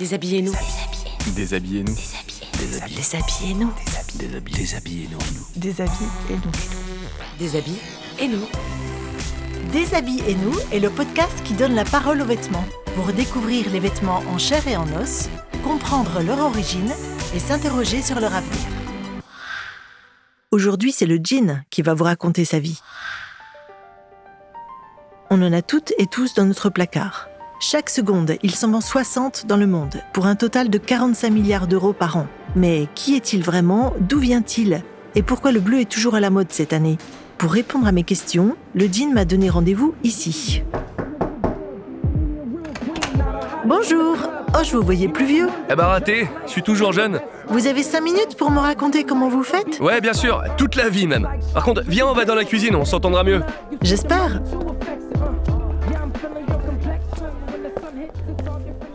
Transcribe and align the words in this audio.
Déshabillez-nous. 0.00 0.54
Déshabillez-nous. 1.36 1.94
Déshabillez-nous. 2.96 3.72
Déshabillez-nous. 4.56 5.18
Déshabillez-nous. 7.38 8.48
Déshabille 9.70 10.22
et 10.26 10.34
nous 10.36 10.58
est 10.72 10.80
le 10.80 10.88
podcast 10.88 11.42
qui 11.44 11.52
donne 11.52 11.74
la 11.74 11.84
parole 11.84 12.22
aux 12.22 12.24
vêtements 12.24 12.64
pour 12.94 13.12
découvrir 13.12 13.68
les 13.70 13.78
vêtements 13.78 14.22
en 14.30 14.38
chair 14.38 14.66
et 14.66 14.76
en 14.78 14.86
os, 15.02 15.28
comprendre 15.62 16.22
leur 16.22 16.38
origine 16.38 16.94
et 17.34 17.38
s'interroger 17.38 18.00
sur 18.00 18.20
leur 18.20 18.34
avenir. 18.34 18.66
Aujourd'hui, 20.50 20.92
c'est 20.92 21.04
le 21.04 21.20
jean 21.22 21.62
qui 21.68 21.82
va 21.82 21.92
vous 21.92 22.04
raconter 22.04 22.46
sa 22.46 22.58
vie. 22.58 22.80
On 25.28 25.42
en 25.42 25.52
a 25.52 25.60
toutes 25.60 25.92
et 25.98 26.06
tous 26.06 26.32
dans 26.32 26.46
notre 26.46 26.70
placard. 26.70 27.29
Chaque 27.62 27.90
seconde, 27.90 28.36
il 28.42 28.54
s'en 28.54 28.70
vend 28.70 28.80
60 28.80 29.44
dans 29.46 29.58
le 29.58 29.66
monde, 29.66 30.00
pour 30.14 30.24
un 30.24 30.34
total 30.34 30.70
de 30.70 30.78
45 30.78 31.28
milliards 31.28 31.66
d'euros 31.66 31.92
par 31.92 32.16
an. 32.16 32.26
Mais 32.56 32.88
qui 32.94 33.16
est-il 33.16 33.42
vraiment? 33.42 33.92
D'où 34.00 34.18
vient-il? 34.18 34.82
Et 35.14 35.22
pourquoi 35.22 35.52
le 35.52 35.60
bleu 35.60 35.80
est 35.80 35.90
toujours 35.90 36.14
à 36.14 36.20
la 36.20 36.30
mode 36.30 36.46
cette 36.48 36.72
année? 36.72 36.96
Pour 37.36 37.52
répondre 37.52 37.86
à 37.86 37.92
mes 37.92 38.02
questions, 38.02 38.56
le 38.74 38.86
jean 38.90 39.12
m'a 39.12 39.26
donné 39.26 39.50
rendez-vous 39.50 39.94
ici. 40.04 40.62
Bonjour 43.66 44.16
Oh, 44.54 44.64
je 44.64 44.74
vous 44.74 44.82
voyais 44.82 45.08
plus 45.08 45.26
vieux. 45.26 45.48
Eh 45.70 45.76
ben 45.76 45.84
raté, 45.84 46.28
je 46.46 46.50
suis 46.50 46.62
toujours 46.62 46.92
jeune. 46.92 47.20
Vous 47.48 47.66
avez 47.66 47.82
5 47.82 48.00
minutes 48.00 48.36
pour 48.38 48.50
me 48.50 48.58
raconter 48.58 49.04
comment 49.04 49.28
vous 49.28 49.44
faites? 49.44 49.78
Ouais, 49.80 50.00
bien 50.00 50.14
sûr, 50.14 50.42
toute 50.56 50.76
la 50.76 50.88
vie 50.88 51.06
même. 51.06 51.28
Par 51.52 51.62
contre, 51.62 51.82
viens, 51.86 52.06
on 52.06 52.14
va 52.14 52.24
dans 52.24 52.34
la 52.34 52.44
cuisine, 52.44 52.74
on 52.74 52.86
s'entendra 52.86 53.22
mieux. 53.22 53.42
J'espère. 53.82 54.40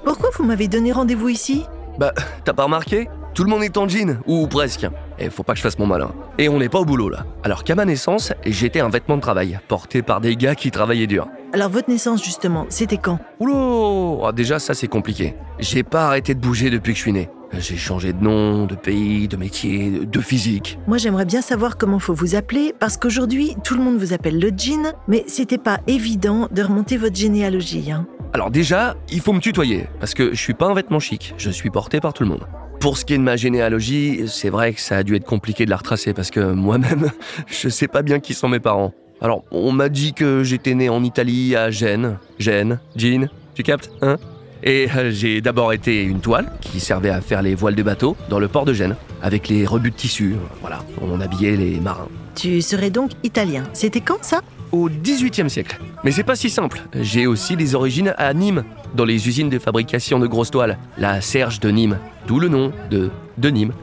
Pourquoi 0.06 0.30
vous 0.38 0.44
m'avez 0.44 0.68
donné 0.68 0.92
rendez-vous 0.92 1.30
ici 1.30 1.64
Bah, 1.98 2.14
t'as 2.44 2.54
pas 2.54 2.64
remarqué 2.66 3.10
Tout 3.34 3.44
le 3.44 3.50
monde 3.50 3.64
est 3.64 3.76
en 3.76 3.88
jean, 3.88 4.20
ou 4.28 4.46
presque. 4.48 4.88
Et 5.18 5.30
faut 5.32 5.42
pas 5.44 5.54
que 5.54 5.58
je 5.58 5.64
fasse 5.64 5.80
mon 5.80 5.88
malin. 5.88 6.12
Et 6.38 6.48
on 6.48 6.60
n'est 6.60 6.70
pas 6.70 6.80
au 6.80 6.86
boulot 6.86 7.10
là. 7.10 7.26
Alors 7.44 7.64
qu'à 7.64 7.74
ma 7.74 7.86
naissance, 7.86 8.32
j'étais 8.46 8.82
un 8.82 8.90
vêtement 8.90 9.16
de 9.16 9.22
travail, 9.22 9.60
porté 9.68 10.04
par 10.04 10.22
des 10.22 10.36
gars 10.36 10.54
qui 10.56 10.70
travaillaient 10.70 11.08
dur. 11.08 11.28
Alors 11.54 11.70
votre 11.70 11.90
naissance 11.90 12.24
justement, 12.24 12.68
c'était 12.70 12.98
quand 12.98 13.18
Oulô 13.40 14.22
Ah, 14.26 14.32
Déjà, 14.32 14.60
ça 14.60 14.74
c'est 14.76 14.88
compliqué. 14.88 15.36
J'ai 15.60 15.84
pas 15.84 16.06
arrêté 16.08 16.36
de 16.36 16.40
bouger 16.40 16.70
depuis 16.70 16.94
que 16.94 16.98
je 16.98 17.02
suis 17.04 17.14
né. 17.14 17.30
J'ai 17.58 17.78
changé 17.78 18.12
de 18.14 18.22
nom, 18.22 18.66
de 18.66 18.76
pays, 18.76 19.28
de 19.28 19.38
métier, 19.38 19.90
de 20.06 20.20
physique. 20.22 20.78
Moi 20.88 20.98
j'aimerais 20.98 21.26
bien 21.26 21.42
savoir 21.42 21.78
comment 21.78 22.00
faut 22.00 22.14
vous 22.14 22.36
appeler 22.36 22.74
parce 22.80 22.98
qu'aujourd'hui 22.98 23.56
tout 23.64 23.76
le 23.76 23.82
monde 23.84 23.98
vous 23.98 24.14
appelle 24.14 24.40
le 24.40 24.52
jean, 24.56 24.94
mais 25.08 25.24
c'était 25.28 25.58
pas 25.58 25.80
évident 25.88 26.48
de 26.52 26.62
remonter 26.62 26.98
votre 26.98 27.16
généalogie. 27.16 27.92
Hein. 27.92 28.06
Alors 28.34 28.52
déjà, 28.52 28.96
il 29.10 29.22
faut 29.22 29.34
me 29.34 29.40
tutoyer, 29.40 29.88
parce 30.00 30.14
que 30.14 30.32
je 30.32 30.40
suis 30.40 30.54
pas 30.54 30.68
un 30.68 30.74
vêtement 30.74 31.00
chic, 31.00 31.34
je 31.38 31.50
suis 31.50 31.70
porté 31.70 32.00
par 32.00 32.14
tout 32.14 32.24
le 32.24 32.30
monde. 32.30 32.46
Pour 32.80 32.98
ce 32.98 33.06
qui 33.06 33.14
est 33.14 33.18
de 33.18 33.24
ma 33.24 33.38
généalogie, 33.38 34.24
c'est 34.28 34.50
vrai 34.50 34.74
que 34.74 34.82
ça 34.82 34.98
a 34.98 35.04
dû 35.04 35.16
être 35.16 35.26
compliqué 35.26 35.66
de 35.66 35.70
la 35.70 35.78
retracer, 35.78 36.14
parce 36.14 36.32
que 36.32 36.52
moi-même, 36.52 37.12
je 37.48 37.70
sais 37.70 37.88
pas 37.88 38.02
bien 38.02 38.20
qui 38.20 38.34
sont 38.34 38.50
mes 38.50 38.60
parents. 38.60 38.94
Alors, 39.22 39.44
on 39.52 39.72
m'a 39.72 39.90
dit 39.90 40.14
que 40.14 40.44
j'étais 40.44 40.76
né 40.76 40.90
en 40.90 41.04
Italie, 41.04 41.56
à 41.56 41.72
Gênes. 41.72 42.18
Gênes, 42.38 42.80
Jean, 42.98 43.30
tu 43.54 43.64
captes, 43.64 43.90
hein? 44.02 44.18
Et 44.64 44.88
euh, 44.96 45.12
j'ai 45.12 45.42
d'abord 45.42 45.74
été 45.74 46.04
une 46.04 46.20
toile 46.20 46.52
qui 46.60 46.80
servait 46.80 47.12
à 47.12 47.22
faire 47.22 47.42
les 47.42 47.56
voiles 47.56 47.76
de 47.76 47.84
bateau 47.84 48.18
dans 48.30 48.40
le 48.40 48.48
port 48.48 48.66
de 48.66 48.74
Gênes, 48.74 48.96
avec 49.22 49.48
les 49.48 49.66
rebuts 49.66 49.92
de 49.92 49.96
tissu, 49.96 50.36
voilà, 50.62 50.80
on 51.02 51.22
habillait 51.22 51.56
les 51.56 51.80
marins. 51.80 52.10
Tu 52.36 52.62
serais 52.62 52.90
donc 52.90 53.12
italien. 53.24 53.64
C'était 53.74 54.02
quand 54.02 54.24
ça? 54.24 54.42
Au 54.72 54.90
XVIIIe 54.90 55.50
siècle. 55.50 55.80
Mais 56.04 56.12
c'est 56.12 56.24
pas 56.24 56.36
si 56.36 56.50
simple. 56.50 56.82
J'ai 56.94 57.28
aussi 57.28 57.56
des 57.56 57.76
origines 57.76 58.14
à 58.18 58.34
Nîmes, 58.34 58.64
dans 58.96 59.06
les 59.06 59.28
usines 59.28 59.50
de 59.50 59.60
fabrication 59.60 60.20
de 60.20 60.28
grosses 60.28 60.52
toiles, 60.52 60.78
la 60.98 61.22
Serge 61.22 61.60
de 61.60 61.70
Nîmes, 61.70 61.98
d'où 62.28 62.40
le 62.40 62.50
nom 62.50 62.72
de 62.90 63.10
de 63.38 63.50
Nîmes. 63.50 63.74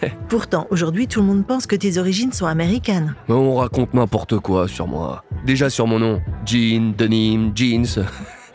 Pourtant, 0.28 0.66
aujourd'hui 0.70 1.06
tout 1.06 1.20
le 1.20 1.26
monde 1.26 1.46
pense 1.46 1.66
que 1.66 1.76
tes 1.76 1.98
origines 1.98 2.32
sont 2.32 2.46
américaines. 2.46 3.14
On 3.28 3.56
raconte 3.56 3.94
n'importe 3.94 4.38
quoi 4.38 4.68
sur 4.68 4.86
moi. 4.86 5.24
Déjà 5.44 5.70
sur 5.70 5.86
mon 5.86 5.98
nom, 5.98 6.20
Jean, 6.46 6.94
de 6.96 7.06
Nîmes, 7.06 7.52
Jeans. 7.54 8.04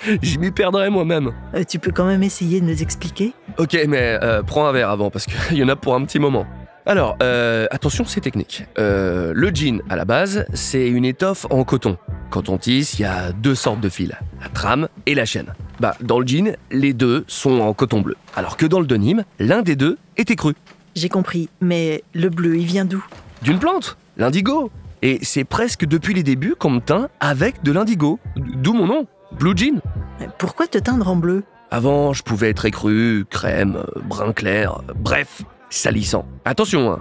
Je 0.21 0.37
m'y 0.37 0.51
perdrais 0.51 0.89
moi-même. 0.89 1.31
Euh, 1.55 1.63
tu 1.67 1.79
peux 1.79 1.91
quand 1.91 2.05
même 2.05 2.23
essayer 2.23 2.61
de 2.61 2.65
nous 2.65 2.81
expliquer? 2.81 3.33
Ok, 3.57 3.77
mais 3.87 4.17
euh, 4.21 4.43
prends 4.43 4.67
un 4.67 4.71
verre 4.71 4.89
avant 4.89 5.09
parce 5.09 5.25
qu'il 5.25 5.57
y 5.57 5.63
en 5.63 5.69
a 5.69 5.75
pour 5.75 5.95
un 5.95 6.03
petit 6.05 6.19
moment. 6.19 6.45
Alors, 6.87 7.17
euh, 7.21 7.67
attention, 7.69 8.05
c'est 8.05 8.21
technique. 8.21 8.63
Euh, 8.79 9.33
le 9.35 9.53
jean, 9.53 9.81
à 9.89 9.97
la 9.97 10.05
base, 10.05 10.45
c'est 10.53 10.87
une 10.87 11.03
étoffe 11.03 11.45
en 11.49 11.65
coton. 11.65 11.97
Quand 12.29 12.47
on 12.47 12.57
tisse, 12.57 12.97
il 12.97 13.01
y 13.01 13.05
a 13.05 13.33
deux 13.33 13.55
sortes 13.55 13.81
de 13.81 13.89
fils, 13.89 14.13
la 14.41 14.47
trame 14.47 14.87
et 15.05 15.13
la 15.13 15.25
chaîne. 15.25 15.53
Bah, 15.81 15.95
dans 15.99 16.17
le 16.17 16.25
jean, 16.25 16.55
les 16.71 16.93
deux 16.93 17.25
sont 17.27 17.59
en 17.59 17.73
coton 17.73 17.99
bleu. 17.99 18.15
Alors 18.37 18.55
que 18.55 18.65
dans 18.65 18.79
le 18.79 18.87
denim, 18.87 19.25
l'un 19.37 19.63
des 19.63 19.75
deux 19.75 19.97
était 20.15 20.37
cru. 20.37 20.53
J'ai 20.95 21.09
compris, 21.09 21.49
mais 21.59 22.05
le 22.13 22.29
bleu, 22.29 22.55
il 22.55 22.65
vient 22.65 22.85
d'où? 22.85 23.05
D'une 23.41 23.59
plante, 23.59 23.97
l'indigo. 24.15 24.71
Et 25.01 25.19
c'est 25.23 25.43
presque 25.43 25.83
depuis 25.83 26.13
les 26.13 26.23
débuts 26.23 26.55
qu'on 26.57 26.69
me 26.69 26.79
teint 26.79 27.09
avec 27.19 27.63
de 27.63 27.73
l'indigo. 27.73 28.17
D'où 28.37 28.71
mon 28.71 28.87
nom, 28.87 29.07
Blue 29.37 29.57
Jean. 29.57 29.81
Mais 30.21 30.29
Pourquoi 30.37 30.67
te 30.67 30.77
teindre 30.77 31.09
en 31.09 31.17
bleu? 31.17 31.43
Avant, 31.69 32.13
je 32.13 32.23
pouvais 32.23 32.49
être 32.49 32.63
écru, 32.63 33.25
crème, 33.29 33.83
brun 34.05 34.31
clair, 34.31 34.79
bref, 34.95 35.43
salissant. 35.69 36.25
Attention, 36.45 36.91
hein, 36.91 36.99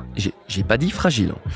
j'ai 0.49 0.62
pas 0.62 0.77
dit 0.78 0.91
fragile. 0.91 1.32
hein. 1.34 1.50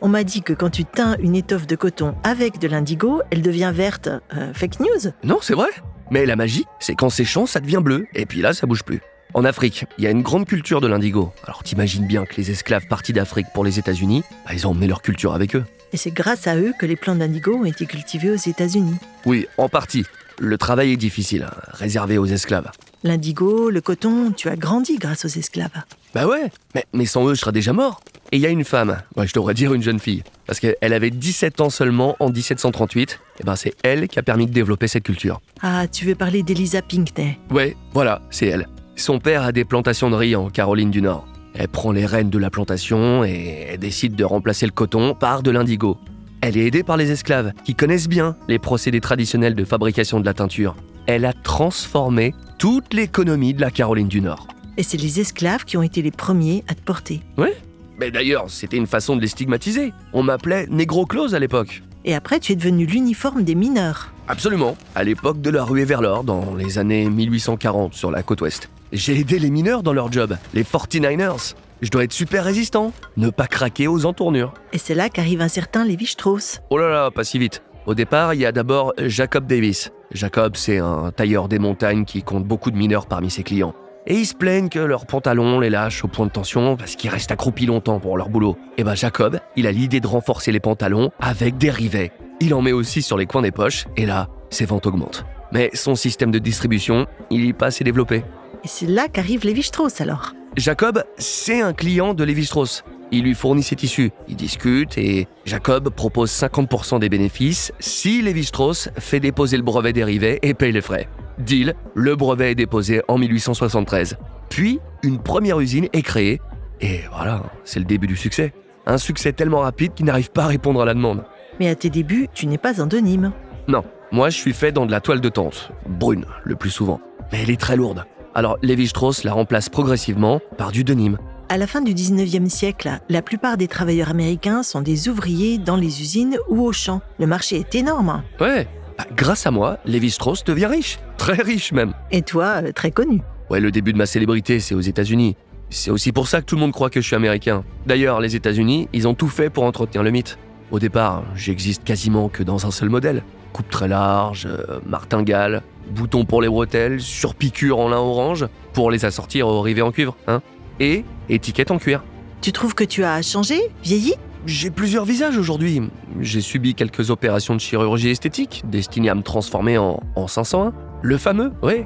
On 0.00 0.08
m'a 0.08 0.24
dit 0.24 0.42
que 0.42 0.52
quand 0.52 0.70
tu 0.70 0.84
teins 0.84 1.16
une 1.20 1.36
étoffe 1.36 1.66
de 1.66 1.76
coton 1.76 2.14
avec 2.24 2.58
de 2.58 2.68
l'indigo, 2.68 3.22
elle 3.30 3.42
devient 3.42 3.72
verte. 3.74 4.08
Euh, 4.36 4.52
fake 4.54 4.80
news? 4.80 5.10
Non, 5.24 5.38
c'est 5.42 5.54
vrai. 5.54 5.68
Mais 6.10 6.26
la 6.26 6.36
magie, 6.36 6.64
c'est 6.80 6.94
qu'en 6.94 7.10
séchant, 7.10 7.46
ça 7.46 7.60
devient 7.60 7.80
bleu. 7.82 8.06
Et 8.14 8.26
puis 8.26 8.40
là, 8.40 8.52
ça 8.52 8.66
bouge 8.66 8.82
plus. 8.84 9.00
En 9.34 9.44
Afrique, 9.44 9.84
il 9.98 10.04
y 10.04 10.06
a 10.06 10.10
une 10.10 10.22
grande 10.22 10.46
culture 10.46 10.80
de 10.80 10.86
l'indigo. 10.86 11.32
Alors 11.44 11.62
t'imagines 11.62 12.06
bien 12.06 12.24
que 12.24 12.36
les 12.36 12.50
esclaves 12.50 12.86
partis 12.86 13.12
d'Afrique 13.12 13.48
pour 13.52 13.64
les 13.64 13.78
États-Unis, 13.78 14.22
bah, 14.46 14.52
ils 14.54 14.66
ont 14.66 14.70
emmené 14.70 14.86
leur 14.86 15.02
culture 15.02 15.34
avec 15.34 15.54
eux. 15.56 15.64
Et 15.92 15.96
c'est 15.96 16.10
grâce 16.12 16.46
à 16.46 16.56
eux 16.56 16.72
que 16.78 16.86
les 16.86 16.96
plantes 16.96 17.18
d'indigo 17.18 17.54
ont 17.56 17.64
été 17.64 17.86
cultivées 17.86 18.30
aux 18.30 18.34
États-Unis. 18.36 18.94
Oui, 19.26 19.46
en 19.58 19.68
partie. 19.68 20.04
Le 20.38 20.56
travail 20.58 20.92
est 20.92 20.96
difficile, 20.96 21.42
hein, 21.42 21.54
réservé 21.72 22.18
aux 22.18 22.26
esclaves. 22.26 22.70
L'indigo, 23.02 23.68
le 23.70 23.80
coton, 23.80 24.32
tu 24.32 24.48
as 24.48 24.56
grandi 24.56 24.96
grâce 24.96 25.24
aux 25.24 25.28
esclaves. 25.28 25.70
Bah 26.16 26.26
ouais, 26.26 26.50
mais, 26.74 26.86
mais 26.94 27.04
sans 27.04 27.28
eux, 27.28 27.34
je 27.34 27.40
serais 27.40 27.52
déjà 27.52 27.74
mort. 27.74 28.00
Et 28.32 28.38
il 28.38 28.40
y 28.40 28.46
a 28.46 28.48
une 28.48 28.64
femme, 28.64 28.96
ouais, 29.16 29.26
je 29.26 29.34
devrais 29.34 29.52
dire 29.52 29.74
une 29.74 29.82
jeune 29.82 29.98
fille, 29.98 30.22
parce 30.46 30.60
qu'elle 30.60 30.94
avait 30.94 31.10
17 31.10 31.60
ans 31.60 31.68
seulement 31.68 32.16
en 32.20 32.30
1738, 32.30 33.20
et 33.38 33.44
ben 33.44 33.54
c'est 33.54 33.74
elle 33.82 34.08
qui 34.08 34.18
a 34.18 34.22
permis 34.22 34.46
de 34.46 34.50
développer 34.50 34.88
cette 34.88 35.02
culture. 35.02 35.42
Ah, 35.60 35.86
tu 35.86 36.06
veux 36.06 36.14
parler 36.14 36.42
d'Elisa 36.42 36.80
Pinckney 36.80 37.38
Ouais, 37.50 37.76
voilà, 37.92 38.22
c'est 38.30 38.46
elle. 38.46 38.66
Son 38.96 39.18
père 39.18 39.42
a 39.42 39.52
des 39.52 39.66
plantations 39.66 40.08
de 40.08 40.14
riz 40.14 40.36
en 40.36 40.48
Caroline 40.48 40.90
du 40.90 41.02
Nord. 41.02 41.28
Elle 41.52 41.68
prend 41.68 41.92
les 41.92 42.06
rênes 42.06 42.30
de 42.30 42.38
la 42.38 42.48
plantation 42.48 43.22
et 43.22 43.66
elle 43.72 43.78
décide 43.78 44.16
de 44.16 44.24
remplacer 44.24 44.64
le 44.64 44.72
coton 44.72 45.14
par 45.14 45.42
de 45.42 45.50
l'indigo. 45.50 45.98
Elle 46.40 46.56
est 46.56 46.64
aidée 46.64 46.82
par 46.82 46.96
les 46.96 47.10
esclaves, 47.10 47.52
qui 47.62 47.74
connaissent 47.74 48.08
bien 48.08 48.36
les 48.48 48.58
procédés 48.58 49.02
traditionnels 49.02 49.54
de 49.54 49.64
fabrication 49.66 50.18
de 50.18 50.24
la 50.24 50.32
teinture. 50.32 50.76
Elle 51.06 51.26
a 51.26 51.34
transformé 51.34 52.32
toute 52.58 52.94
l'économie 52.94 53.52
de 53.52 53.60
la 53.60 53.70
Caroline 53.70 54.08
du 54.08 54.22
Nord. 54.22 54.48
Et 54.76 54.82
c'est 54.82 54.96
les 54.96 55.20
esclaves 55.20 55.64
qui 55.64 55.76
ont 55.76 55.82
été 55.82 56.02
les 56.02 56.10
premiers 56.10 56.64
à 56.68 56.74
te 56.74 56.80
porter. 56.80 57.20
Ouais 57.38 57.56
Mais 57.98 58.10
d'ailleurs, 58.10 58.50
c'était 58.50 58.76
une 58.76 58.86
façon 58.86 59.16
de 59.16 59.22
les 59.22 59.28
stigmatiser. 59.28 59.92
On 60.12 60.22
m'appelait 60.22 60.66
négro-close 60.68 61.34
à 61.34 61.38
l'époque. 61.38 61.82
Et 62.04 62.14
après, 62.14 62.38
tu 62.38 62.52
es 62.52 62.56
devenu 62.56 62.86
l'uniforme 62.86 63.42
des 63.42 63.54
mineurs. 63.54 64.12
Absolument, 64.28 64.76
à 64.94 65.02
l'époque 65.02 65.40
de 65.40 65.50
la 65.50 65.64
ruée 65.64 65.84
vers 65.84 66.02
l'or, 66.02 66.24
dans 66.24 66.54
les 66.54 66.78
années 66.78 67.08
1840 67.08 67.94
sur 67.94 68.10
la 68.10 68.22
côte 68.22 68.42
ouest. 68.42 68.68
J'ai 68.92 69.18
aidé 69.18 69.38
les 69.38 69.50
mineurs 69.50 69.82
dans 69.82 69.92
leur 69.92 70.12
job, 70.12 70.36
les 70.54 70.62
49ers. 70.62 71.54
Je 71.82 71.90
dois 71.90 72.04
être 72.04 72.12
super 72.12 72.44
résistant, 72.44 72.92
ne 73.16 73.30
pas 73.30 73.46
craquer 73.46 73.88
aux 73.88 74.06
entournures. 74.06 74.54
Et 74.72 74.78
c'est 74.78 74.94
là 74.94 75.08
qu'arrive 75.08 75.40
un 75.40 75.48
certain 75.48 75.84
Lévi 75.84 76.06
Strauss. 76.06 76.60
Oh 76.70 76.78
là 76.78 76.88
là, 76.88 77.10
pas 77.10 77.24
si 77.24 77.38
vite. 77.38 77.62
Au 77.86 77.94
départ, 77.94 78.34
il 78.34 78.40
y 78.40 78.46
a 78.46 78.52
d'abord 78.52 78.92
Jacob 78.98 79.46
Davis. 79.46 79.90
Jacob, 80.12 80.56
c'est 80.56 80.78
un 80.78 81.10
tailleur 81.10 81.48
des 81.48 81.58
montagnes 81.58 82.04
qui 82.04 82.22
compte 82.22 82.44
beaucoup 82.44 82.70
de 82.70 82.76
mineurs 82.76 83.06
parmi 83.06 83.30
ses 83.30 83.42
clients. 83.42 83.74
Et 84.08 84.14
ils 84.14 84.26
se 84.26 84.34
plaignent 84.34 84.68
que 84.68 84.78
leurs 84.78 85.06
pantalons 85.06 85.58
les 85.58 85.68
lâchent 85.68 86.04
au 86.04 86.08
point 86.08 86.26
de 86.26 86.30
tension 86.30 86.76
parce 86.76 86.94
qu'ils 86.94 87.10
restent 87.10 87.32
accroupis 87.32 87.66
longtemps 87.66 87.98
pour 87.98 88.16
leur 88.16 88.28
boulot. 88.28 88.56
Et 88.78 88.84
ben 88.84 88.94
Jacob, 88.94 89.40
il 89.56 89.66
a 89.66 89.72
l'idée 89.72 89.98
de 90.00 90.06
renforcer 90.06 90.52
les 90.52 90.60
pantalons 90.60 91.10
avec 91.18 91.58
des 91.58 91.70
rivets. 91.70 92.12
Il 92.40 92.54
en 92.54 92.62
met 92.62 92.72
aussi 92.72 93.02
sur 93.02 93.16
les 93.16 93.26
coins 93.26 93.42
des 93.42 93.50
poches, 93.50 93.86
et 93.96 94.06
là, 94.06 94.28
ses 94.50 94.64
ventes 94.64 94.86
augmentent. 94.86 95.24
Mais 95.52 95.70
son 95.74 95.96
système 95.96 96.30
de 96.30 96.38
distribution, 96.38 97.06
il 97.30 97.46
n'est 97.46 97.52
pas 97.52 97.66
assez 97.66 97.82
développé. 97.82 98.22
Et 98.62 98.68
c'est 98.68 98.86
là 98.86 99.08
qu'arrive 99.08 99.44
Lévi 99.44 99.62
Strauss 99.62 100.00
alors. 100.00 100.34
Jacob, 100.56 101.04
c'est 101.18 101.60
un 101.60 101.72
client 101.72 102.14
de 102.14 102.24
Lévi-Strauss. 102.24 102.84
Il 103.10 103.24
lui 103.24 103.34
fournit 103.34 103.62
ses 103.62 103.76
tissus. 103.76 104.10
Ils 104.26 104.36
discutent 104.36 104.96
et 104.96 105.28
Jacob 105.44 105.90
propose 105.90 106.30
50% 106.30 106.98
des 106.98 107.08
bénéfices 107.08 107.72
si 107.78 108.22
Lévi-Strauss 108.22 108.88
fait 108.98 109.20
déposer 109.20 109.56
le 109.56 109.62
brevet 109.62 109.92
des 109.92 110.04
rivets 110.04 110.38
et 110.42 110.54
paye 110.54 110.72
les 110.72 110.80
frais. 110.80 111.08
Deal, 111.38 111.74
le 111.94 112.16
brevet 112.16 112.52
est 112.52 112.54
déposé 112.54 113.02
en 113.08 113.18
1873. 113.18 114.16
Puis, 114.48 114.80
une 115.02 115.18
première 115.18 115.60
usine 115.60 115.88
est 115.92 116.02
créée 116.02 116.40
et 116.80 117.00
voilà, 117.10 117.42
c'est 117.64 117.78
le 117.78 117.86
début 117.86 118.06
du 118.06 118.16
succès. 118.16 118.52
Un 118.86 118.98
succès 118.98 119.32
tellement 119.32 119.60
rapide 119.60 119.94
qu'il 119.94 120.06
n'arrive 120.06 120.30
pas 120.30 120.44
à 120.44 120.48
répondre 120.48 120.80
à 120.82 120.84
la 120.84 120.94
demande. 120.94 121.24
Mais 121.58 121.68
à 121.68 121.74
tes 121.74 121.90
débuts, 121.90 122.28
tu 122.34 122.46
n'es 122.46 122.58
pas 122.58 122.80
un 122.82 122.86
denim. 122.86 123.32
Non, 123.66 123.82
moi 124.12 124.30
je 124.30 124.36
suis 124.36 124.52
fait 124.52 124.72
dans 124.72 124.86
de 124.86 124.90
la 124.90 125.00
toile 125.00 125.20
de 125.20 125.28
tente, 125.28 125.72
brune 125.88 126.26
le 126.44 126.54
plus 126.54 126.70
souvent. 126.70 127.00
Mais 127.32 127.42
elle 127.42 127.50
est 127.50 127.60
très 127.60 127.76
lourde. 127.76 128.04
Alors 128.34 128.58
Lévi-Strauss 128.62 129.24
la 129.24 129.32
remplace 129.32 129.68
progressivement 129.68 130.40
par 130.58 130.70
du 130.70 130.84
denim. 130.84 131.16
À 131.48 131.56
la 131.56 131.66
fin 131.66 131.80
du 131.80 131.94
19e 131.94 132.48
siècle, 132.48 132.90
la 133.08 133.22
plupart 133.22 133.56
des 133.56 133.68
travailleurs 133.68 134.10
américains 134.10 134.62
sont 134.62 134.82
des 134.82 135.08
ouvriers 135.08 135.58
dans 135.58 135.76
les 135.76 136.02
usines 136.02 136.36
ou 136.48 136.62
aux 136.62 136.72
champs. 136.72 137.00
Le 137.18 137.26
marché 137.26 137.56
est 137.56 137.74
énorme. 137.74 138.22
Ouais, 138.40 138.66
bah, 138.98 139.04
grâce 139.14 139.46
à 139.46 139.50
moi, 139.50 139.78
Lévi-Strauss 139.84 140.44
devient 140.44 140.66
riche. 140.66 140.98
Très 141.18 141.42
riche 141.42 141.72
même. 141.72 141.92
Et 142.10 142.22
toi, 142.22 142.62
euh, 142.62 142.72
très 142.72 142.90
connu. 142.90 143.20
Ouais, 143.50 143.60
le 143.60 143.70
début 143.70 143.92
de 143.92 143.98
ma 143.98 144.06
célébrité, 144.06 144.60
c'est 144.60 144.74
aux 144.74 144.80
États-Unis. 144.80 145.36
C'est 145.70 145.90
aussi 145.90 146.12
pour 146.12 146.28
ça 146.28 146.40
que 146.40 146.46
tout 146.46 146.54
le 146.54 146.60
monde 146.60 146.72
croit 146.72 146.90
que 146.90 147.00
je 147.00 147.06
suis 147.06 147.16
américain. 147.16 147.64
D'ailleurs, 147.86 148.20
les 148.20 148.36
États-Unis, 148.36 148.88
ils 148.92 149.06
ont 149.08 149.14
tout 149.14 149.28
fait 149.28 149.50
pour 149.50 149.64
entretenir 149.64 150.02
le 150.02 150.10
mythe. 150.10 150.38
Au 150.70 150.78
départ, 150.78 151.24
j'existe 151.34 151.84
quasiment 151.84 152.28
que 152.28 152.42
dans 152.42 152.66
un 152.66 152.70
seul 152.70 152.88
modèle. 152.88 153.22
Coupe 153.52 153.68
très 153.68 153.88
large, 153.88 154.46
euh, 154.46 154.80
martingale, 154.86 155.62
bouton 155.90 156.24
pour 156.24 156.42
les 156.42 156.48
bretelles, 156.48 157.00
surpiqûre 157.00 157.78
en 157.78 157.88
lin 157.88 157.98
orange, 157.98 158.46
pour 158.72 158.90
les 158.90 159.04
assortir 159.04 159.48
au 159.48 159.60
rivet 159.60 159.82
en 159.82 159.92
cuivre, 159.92 160.16
hein. 160.26 160.42
Et 160.78 161.04
étiquette 161.28 161.70
en 161.70 161.78
cuir. 161.78 162.02
Tu 162.42 162.52
trouves 162.52 162.74
que 162.74 162.84
tu 162.84 163.02
as 163.02 163.22
changé, 163.22 163.58
vieilli? 163.82 164.14
J'ai 164.46 164.70
plusieurs 164.70 165.04
visages 165.04 165.36
aujourd'hui. 165.36 165.82
J'ai 166.20 166.40
subi 166.40 166.76
quelques 166.76 167.10
opérations 167.10 167.54
de 167.56 167.60
chirurgie 167.60 168.10
esthétique 168.10 168.62
destinées 168.70 169.10
à 169.10 169.16
me 169.16 169.22
transformer 169.22 169.76
en, 169.76 170.00
en 170.14 170.28
501. 170.28 170.72
Le 171.02 171.18
fameux, 171.18 171.52
oui. 171.64 171.84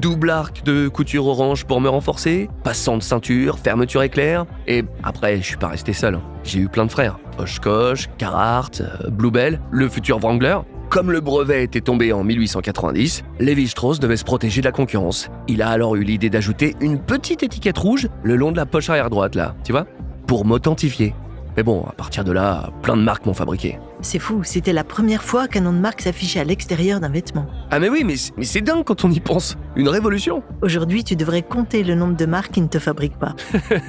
Double 0.00 0.30
arc 0.30 0.64
de 0.64 0.88
couture 0.88 1.26
orange 1.26 1.64
pour 1.64 1.80
me 1.80 1.88
renforcer, 1.88 2.48
passant 2.64 2.98
de 2.98 3.02
ceinture, 3.02 3.60
fermeture 3.60 4.02
éclair. 4.02 4.44
Et 4.66 4.84
après, 5.04 5.36
je 5.36 5.42
suis 5.42 5.56
pas 5.56 5.68
resté 5.68 5.92
seul. 5.92 6.18
J'ai 6.42 6.58
eu 6.58 6.68
plein 6.68 6.84
de 6.84 6.90
frères. 6.90 7.20
Oshkosh, 7.38 8.08
Carhartt, 8.18 8.80
euh, 8.80 9.08
Bluebell, 9.10 9.60
le 9.70 9.88
futur 9.88 10.18
Wrangler. 10.18 10.58
Comme 10.90 11.12
le 11.12 11.20
brevet 11.20 11.62
était 11.62 11.80
tombé 11.80 12.12
en 12.12 12.24
1890, 12.24 13.22
Lévi-Strauss 13.38 14.00
devait 14.00 14.16
se 14.16 14.24
protéger 14.24 14.60
de 14.62 14.66
la 14.66 14.72
concurrence. 14.72 15.30
Il 15.46 15.62
a 15.62 15.68
alors 15.68 15.94
eu 15.94 16.02
l'idée 16.02 16.28
d'ajouter 16.28 16.74
une 16.80 16.98
petite 16.98 17.44
étiquette 17.44 17.78
rouge 17.78 18.08
le 18.24 18.34
long 18.34 18.50
de 18.50 18.56
la 18.56 18.66
poche 18.66 18.90
arrière 18.90 19.10
droite, 19.10 19.36
là, 19.36 19.54
tu 19.64 19.70
vois 19.70 19.86
Pour 20.26 20.44
m'authentifier. 20.44 21.14
Mais 21.56 21.62
bon, 21.62 21.84
à 21.88 21.92
partir 21.92 22.24
de 22.24 22.32
là, 22.32 22.70
plein 22.82 22.96
de 22.96 23.02
marques 23.02 23.26
m'ont 23.26 23.34
fabriqué. 23.34 23.78
C'est 24.00 24.18
fou, 24.18 24.42
c'était 24.42 24.72
la 24.72 24.84
première 24.84 25.22
fois 25.22 25.46
qu'un 25.46 25.60
nom 25.60 25.72
de 25.72 25.78
marque 25.78 26.00
s'affichait 26.00 26.40
à 26.40 26.44
l'extérieur 26.44 27.00
d'un 27.00 27.08
vêtement. 27.08 27.46
Ah 27.70 27.78
mais 27.78 27.88
oui, 27.88 28.04
mais, 28.04 28.16
c'est 28.44 28.60
dingue 28.60 28.84
quand 28.84 29.04
on 29.04 29.10
y 29.10 29.20
pense. 29.20 29.56
Une 29.76 29.88
révolution. 29.88 30.42
Aujourd'hui, 30.62 31.04
tu 31.04 31.16
devrais 31.16 31.42
compter 31.42 31.84
le 31.84 31.94
nombre 31.94 32.16
de 32.16 32.26
marques 32.26 32.52
qui 32.52 32.60
ne 32.60 32.66
te 32.66 32.78
fabriquent 32.78 33.18
pas. 33.18 33.34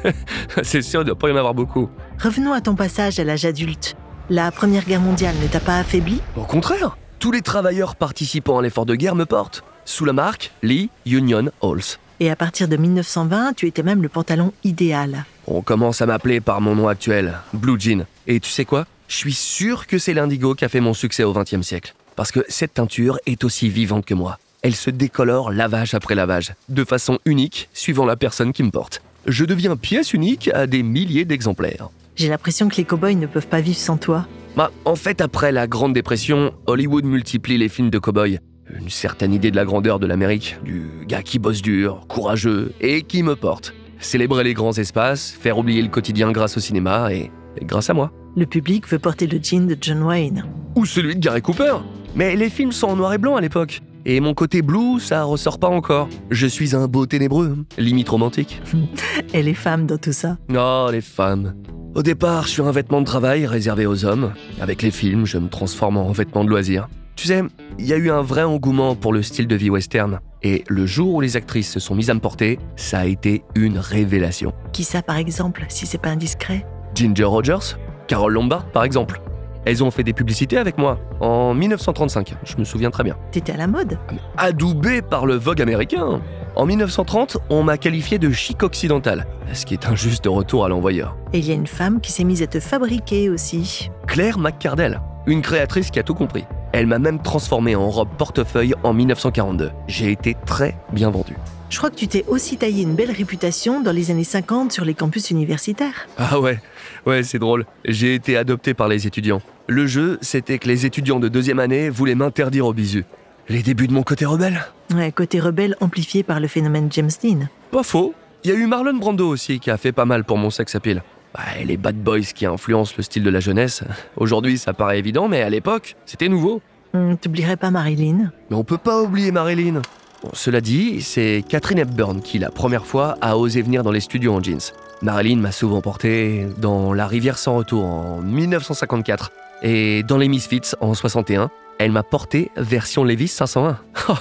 c'est 0.64 0.82
sûr, 0.82 1.02
il 1.02 1.06
doit 1.06 1.18
pas 1.18 1.30
y 1.30 1.32
en 1.32 1.38
avoir 1.38 1.54
beaucoup. 1.54 1.90
Revenons 2.22 2.54
à 2.54 2.62
ton 2.62 2.76
passage 2.76 3.20
à 3.20 3.24
l'âge 3.24 3.46
adulte. 3.46 3.96
La 4.30 4.52
Première 4.52 4.86
Guerre 4.86 5.02
mondiale 5.02 5.36
ne 5.42 5.48
t'a 5.48 5.60
pas 5.60 5.78
affaibli? 5.78 6.22
Au 6.36 6.44
contraire, 6.44 6.98
tous 7.20 7.32
les 7.32 7.42
travailleurs 7.42 7.96
participant 7.96 8.60
à 8.60 8.62
l'effort 8.62 8.86
de 8.86 8.96
guerre 8.96 9.16
me 9.16 9.26
portent. 9.26 9.64
Sous 9.86 10.06
la 10.06 10.14
marque 10.14 10.52
Lee 10.64 10.90
Union 11.06 11.50
Halls. 11.62 11.98
Et 12.20 12.30
à 12.30 12.36
partir 12.36 12.68
de 12.68 12.78
1920, 12.78 13.54
tu 13.54 13.68
étais 13.68 13.84
même 13.84 14.02
le 14.02 14.10
pantalon 14.10 14.54
idéal. 14.64 15.26
On 15.48 15.62
commence 15.62 16.02
à 16.02 16.06
m'appeler 16.06 16.40
par 16.40 16.62
mon 16.62 16.76
nom 16.76 16.88
actuel, 16.88 17.38
Blue 17.54 17.80
Jean. 17.80 18.06
Et 18.26 18.40
tu 18.40 18.50
sais 18.50 18.66
quoi? 18.66 18.86
Je 19.08 19.16
suis 19.18 19.34
sûr 19.34 19.86
que 19.86 19.98
c'est 19.98 20.14
l'indigo 20.14 20.56
qui 20.56 20.66
a 20.66 20.70
fait 20.70 20.80
mon 20.80 20.94
succès 20.94 21.24
au 21.24 21.34
XXe 21.34 21.62
siècle. 21.62 21.94
Parce 22.16 22.32
que 22.32 22.40
cette 22.48 22.76
teinture 22.76 23.20
est 23.26 23.44
aussi 23.44 23.70
vivante 23.70 24.06
que 24.06 24.14
moi. 24.14 24.40
Elle 24.62 24.76
se 24.76 24.90
décolore 24.90 25.52
lavage 25.52 25.94
après 25.94 26.16
lavage, 26.16 26.54
de 26.70 26.84
façon 26.84 27.20
unique, 27.26 27.70
suivant 27.74 28.06
la 28.06 28.16
personne 28.16 28.54
qui 28.54 28.64
me 28.64 28.72
porte. 28.72 29.02
Je 29.28 29.44
deviens 29.44 29.76
pièce 29.76 30.14
unique 30.14 30.50
à 30.54 30.66
des 30.66 30.82
milliers 30.82 31.26
d'exemplaires. 31.26 31.90
J'ai 32.16 32.30
l'impression 32.30 32.70
que 32.70 32.78
les 32.78 32.86
cow-boys 32.86 33.16
ne 33.16 33.28
peuvent 33.28 33.48
pas 33.48 33.62
vivre 33.62 33.78
sans 33.78 33.98
toi. 33.98 34.26
Bah, 34.56 34.72
en 34.86 34.96
fait, 34.96 35.20
après 35.20 35.52
la 35.52 35.68
Grande 35.68 35.94
Dépression, 35.94 36.54
Hollywood 36.66 37.04
multiplie 37.04 37.58
les 37.58 37.68
films 37.68 37.90
de 37.90 38.00
cow-boy. 38.00 38.40
Une 38.74 38.90
certaine 38.90 39.34
idée 39.34 39.52
de 39.52 39.56
la 39.56 39.66
grandeur 39.66 40.00
de 40.00 40.08
l'Amérique, 40.08 40.58
du 40.64 40.88
gars 41.08 41.22
qui 41.22 41.38
bosse 41.38 41.62
dur, 41.62 42.06
courageux 42.08 42.74
et 42.82 43.04
qui 43.04 43.22
me 43.22 43.36
porte. 43.36 43.74
Célébrer 44.00 44.44
les 44.44 44.54
grands 44.54 44.74
espaces, 44.74 45.32
faire 45.40 45.58
oublier 45.58 45.82
le 45.82 45.90
quotidien 45.90 46.32
grâce 46.32 46.58
au 46.58 46.60
cinéma 46.60 47.14
et, 47.14 47.32
et 47.62 47.66
grâce 47.66 47.90
à 47.90 47.94
moi. 47.94 48.12
Le 48.36 48.46
public 48.46 48.88
veut 48.88 49.00
porter 49.00 49.28
le 49.28 49.40
jean 49.42 49.68
de 49.68 49.78
John 49.80 50.02
Wayne. 50.02 50.46
Ou 50.76 50.86
celui 50.86 51.16
de 51.16 51.20
Gary 51.20 51.42
Cooper. 51.42 51.76
Mais 52.16 52.36
les 52.36 52.50
films 52.50 52.72
sont 52.72 52.88
en 52.88 52.96
noir 52.96 53.14
et 53.14 53.18
blanc 53.18 53.36
à 53.36 53.42
l'époque. 53.42 53.82
Et 54.08 54.20
mon 54.20 54.34
côté 54.34 54.62
blue, 54.62 55.00
ça 55.00 55.24
ressort 55.24 55.60
pas 55.60 55.68
encore. 55.70 56.10
Je 56.30 56.48
suis 56.48 56.76
un 56.76 56.88
beau 56.88 57.06
ténébreux, 57.06 57.58
limite 57.78 58.10
romantique. 58.10 58.62
Et 59.34 59.42
les 59.42 59.56
femmes 59.56 59.88
dans 59.88 59.98
tout 59.98 60.14
ça. 60.14 60.38
Oh, 60.56 60.90
les 60.92 61.02
femmes. 61.02 61.56
Au 61.96 62.04
départ, 62.04 62.44
je 62.46 62.50
suis 62.50 62.62
un 62.62 62.72
vêtement 62.72 63.00
de 63.00 63.06
travail 63.06 63.48
réservé 63.48 63.86
aux 63.88 64.06
hommes. 64.06 64.34
Avec 64.62 64.82
les 64.82 64.92
films, 64.92 65.26
je 65.26 65.38
me 65.38 65.50
transforme 65.50 65.98
en 65.98 66.12
vêtement 66.12 66.44
de 66.44 66.50
loisir. 66.50 66.88
Tu 67.16 67.28
sais, 67.28 67.44
il 67.80 67.86
y 67.86 67.94
a 67.94 67.98
eu 67.98 68.12
un 68.12 68.22
vrai 68.22 68.44
engouement 68.44 68.96
pour 68.96 69.14
le 69.14 69.24
style 69.24 69.48
de 69.48 69.56
vie 69.56 69.70
western. 69.70 70.20
Et 70.44 70.64
le 70.68 70.86
jour 70.86 71.16
où 71.16 71.22
les 71.22 71.38
actrices 71.38 71.72
se 71.72 71.80
sont 71.80 71.96
mises 71.96 72.10
à 72.10 72.14
me 72.14 72.20
porter, 72.20 72.60
ça 72.76 73.00
a 73.00 73.06
été 73.06 73.44
une 73.56 73.78
révélation. 73.78 74.54
Qui 74.74 74.84
ça, 74.84 75.02
par 75.02 75.16
exemple, 75.16 75.66
si 75.70 75.86
c'est 75.86 75.98
pas 75.98 76.10
indiscret? 76.10 76.66
Ginger 76.94 77.24
Rogers, 77.24 77.78
Carole 78.08 78.34
Lombard, 78.34 78.66
par 78.72 78.84
exemple. 78.84 79.22
Elles 79.66 79.84
ont 79.84 79.92
fait 79.92 80.04
des 80.04 80.14
publicités 80.14 80.58
avec 80.58 80.78
moi 80.78 81.00
en 81.22 81.56
1935, 81.56 82.36
je 82.44 82.58
me 82.58 82.64
souviens 82.64 82.92
très 82.92 83.04
bien. 83.04 83.18
T'étais 83.32 83.54
à 83.54 83.58
la 83.58 83.66
mode? 83.66 83.98
Adoubé 84.38 85.02
par 85.02 85.26
le 85.26 85.36
Vogue 85.36 85.62
américain. 85.62 86.22
En 86.56 86.66
1930, 86.68 87.38
on 87.50 87.64
m'a 87.64 87.78
qualifié 87.78 88.20
de 88.20 88.32
chic 88.32 88.62
occidental, 88.62 89.26
ce 89.54 89.66
qui 89.66 89.74
est 89.74 89.88
un 89.88 89.96
juste 89.96 90.28
retour 90.28 90.66
à 90.66 90.70
l'envoyeur. 90.70 91.18
Et 91.34 91.40
il 91.40 91.46
y 91.48 91.52
a 91.52 91.56
une 91.56 91.66
femme 91.66 92.00
qui 92.00 92.12
s'est 92.12 92.24
mise 92.24 92.44
à 92.44 92.48
te 92.48 92.60
fabriquer 92.60 93.30
aussi. 93.30 93.90
Claire 94.06 94.38
McCardell, 94.38 95.02
une 95.26 95.42
créatrice 95.42 95.90
qui 95.90 95.98
a 96.00 96.04
tout 96.04 96.14
compris. 96.14 96.46
Elle 96.77 96.88
m'a 96.88 97.00
même 97.00 97.22
transformé 97.22 97.74
en 97.74 97.89
robe 97.89 98.10
portefeuille 98.18 98.74
en 98.83 98.92
1942. 98.92 99.72
J'ai 99.88 100.12
été 100.12 100.36
très 100.45 100.75
bien 100.92 101.10
vendu. 101.10 101.38
Je 101.69 101.77
crois 101.77 101.89
que 101.89 101.95
tu 101.95 102.10
t'es 102.10 102.25
aussi 102.27 102.57
taillé 102.57 102.83
une 102.83 102.95
belle 102.95 103.12
réputation 103.12 103.80
dans 103.80 103.94
les 103.94 104.12
années 104.12 104.25
50 104.25 104.74
sur 104.74 104.83
les 104.83 104.94
campus 104.94 105.31
universitaires. 105.31 106.06
Ah 106.18 106.38
ouais, 106.38 106.60
ouais, 107.06 107.24
c'est 107.24 107.39
drôle. 107.39 107.66
J'ai 107.86 108.13
été 108.13 108.36
adopté 108.36 108.74
par 108.74 108.89
les 108.89 109.07
étudiants. 109.07 109.42
Le 109.68 109.88
jeu, 109.88 110.19
c'était 110.19 110.60
que 110.60 110.68
les 110.68 110.86
étudiants 110.86 111.22
de 111.22 111.30
deuxième 111.30 111.60
année 111.60 111.89
voulaient 111.89 112.13
m'interdire 112.13 112.66
au 112.66 112.74
bisu. 112.74 113.06
Les 113.48 113.63
débuts 113.63 113.88
de 113.88 113.94
mon 113.94 114.04
côté 114.04 114.25
rebelle 114.25 114.60
Ouais, 114.94 115.13
côté 115.13 115.39
rebelle 115.39 115.77
amplifié 115.80 116.24
par 116.24 116.42
le 116.42 116.50
phénomène 116.50 116.89
James 116.92 117.12
Dean. 117.24 117.48
Pas 117.72 117.83
faux. 117.83 118.13
Il 118.44 118.50
y 118.50 118.54
a 118.54 118.57
eu 118.57 118.68
Marlon 118.68 118.98
Brando 118.98 119.30
aussi 119.30 119.62
qui 119.62 119.72
a 119.72 119.77
fait 119.77 119.94
pas 119.94 120.04
mal 120.04 120.25
pour 120.25 120.38
mon 120.38 120.50
sex 120.50 120.75
appeal. 120.75 121.04
Bah, 121.36 121.42
les 121.66 121.76
bad 121.76 121.98
boys 121.98 122.22
qui 122.34 122.46
influencent 122.46 122.94
le 122.96 123.04
style 123.04 123.24
de 123.24 123.30
la 123.30 123.42
jeunesse. 123.42 123.84
Aujourd'hui, 124.16 124.58
ça 124.58 124.74
paraît 124.74 125.00
évident, 125.00 125.28
mais 125.28 125.42
à 125.42 125.50
l'époque, 125.50 125.98
c'était 126.06 126.30
nouveau. 126.30 126.62
Hum, 126.94 127.18
T'oublierais 127.18 127.58
pas 127.58 127.72
Marilyn 127.72 128.32
Mais 128.50 128.56
on 128.56 128.64
peut 128.64 128.78
pas 128.78 129.02
oublier 129.02 129.34
Marilyn. 129.34 129.82
Bon, 130.24 130.30
cela 130.32 130.62
dit, 130.62 131.02
c'est 131.02 131.44
Catherine 131.50 131.80
Hepburn 131.80 132.22
qui, 132.22 132.40
la 132.40 132.52
première 132.52 132.86
fois, 132.86 133.18
a 133.20 133.38
osé 133.38 133.62
venir 133.62 133.84
dans 133.84 133.92
les 133.92 134.00
studios 134.00 134.34
en 134.34 134.42
jeans. 134.42 134.62
Marilyn 135.01 135.36
m'a 135.36 135.51
souvent 135.51 135.82
porté 135.82 136.48
dans 136.58 136.94
La 136.94 137.06
rivière 137.06 137.38
sans 137.38 137.58
retour 137.58 137.84
en 137.84 138.22
1954 138.22 139.34
et 139.62 140.04
dans 140.04 140.18
Les 140.18 140.30
Misfits 140.30 140.72
en 140.80 140.94
61. 140.94 141.50
Elle 141.80 141.92
m'a 141.92 142.04
porté 142.04 142.50
version 142.56 143.04
Levis 143.04 143.27
501. 143.27 143.77
Oh, 144.08 144.13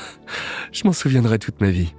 Je 0.73 0.83
m'en 0.85 0.92
souviendrai 0.92 1.38
toute 1.38 1.61
ma 1.61 1.71
vie. 1.71 1.94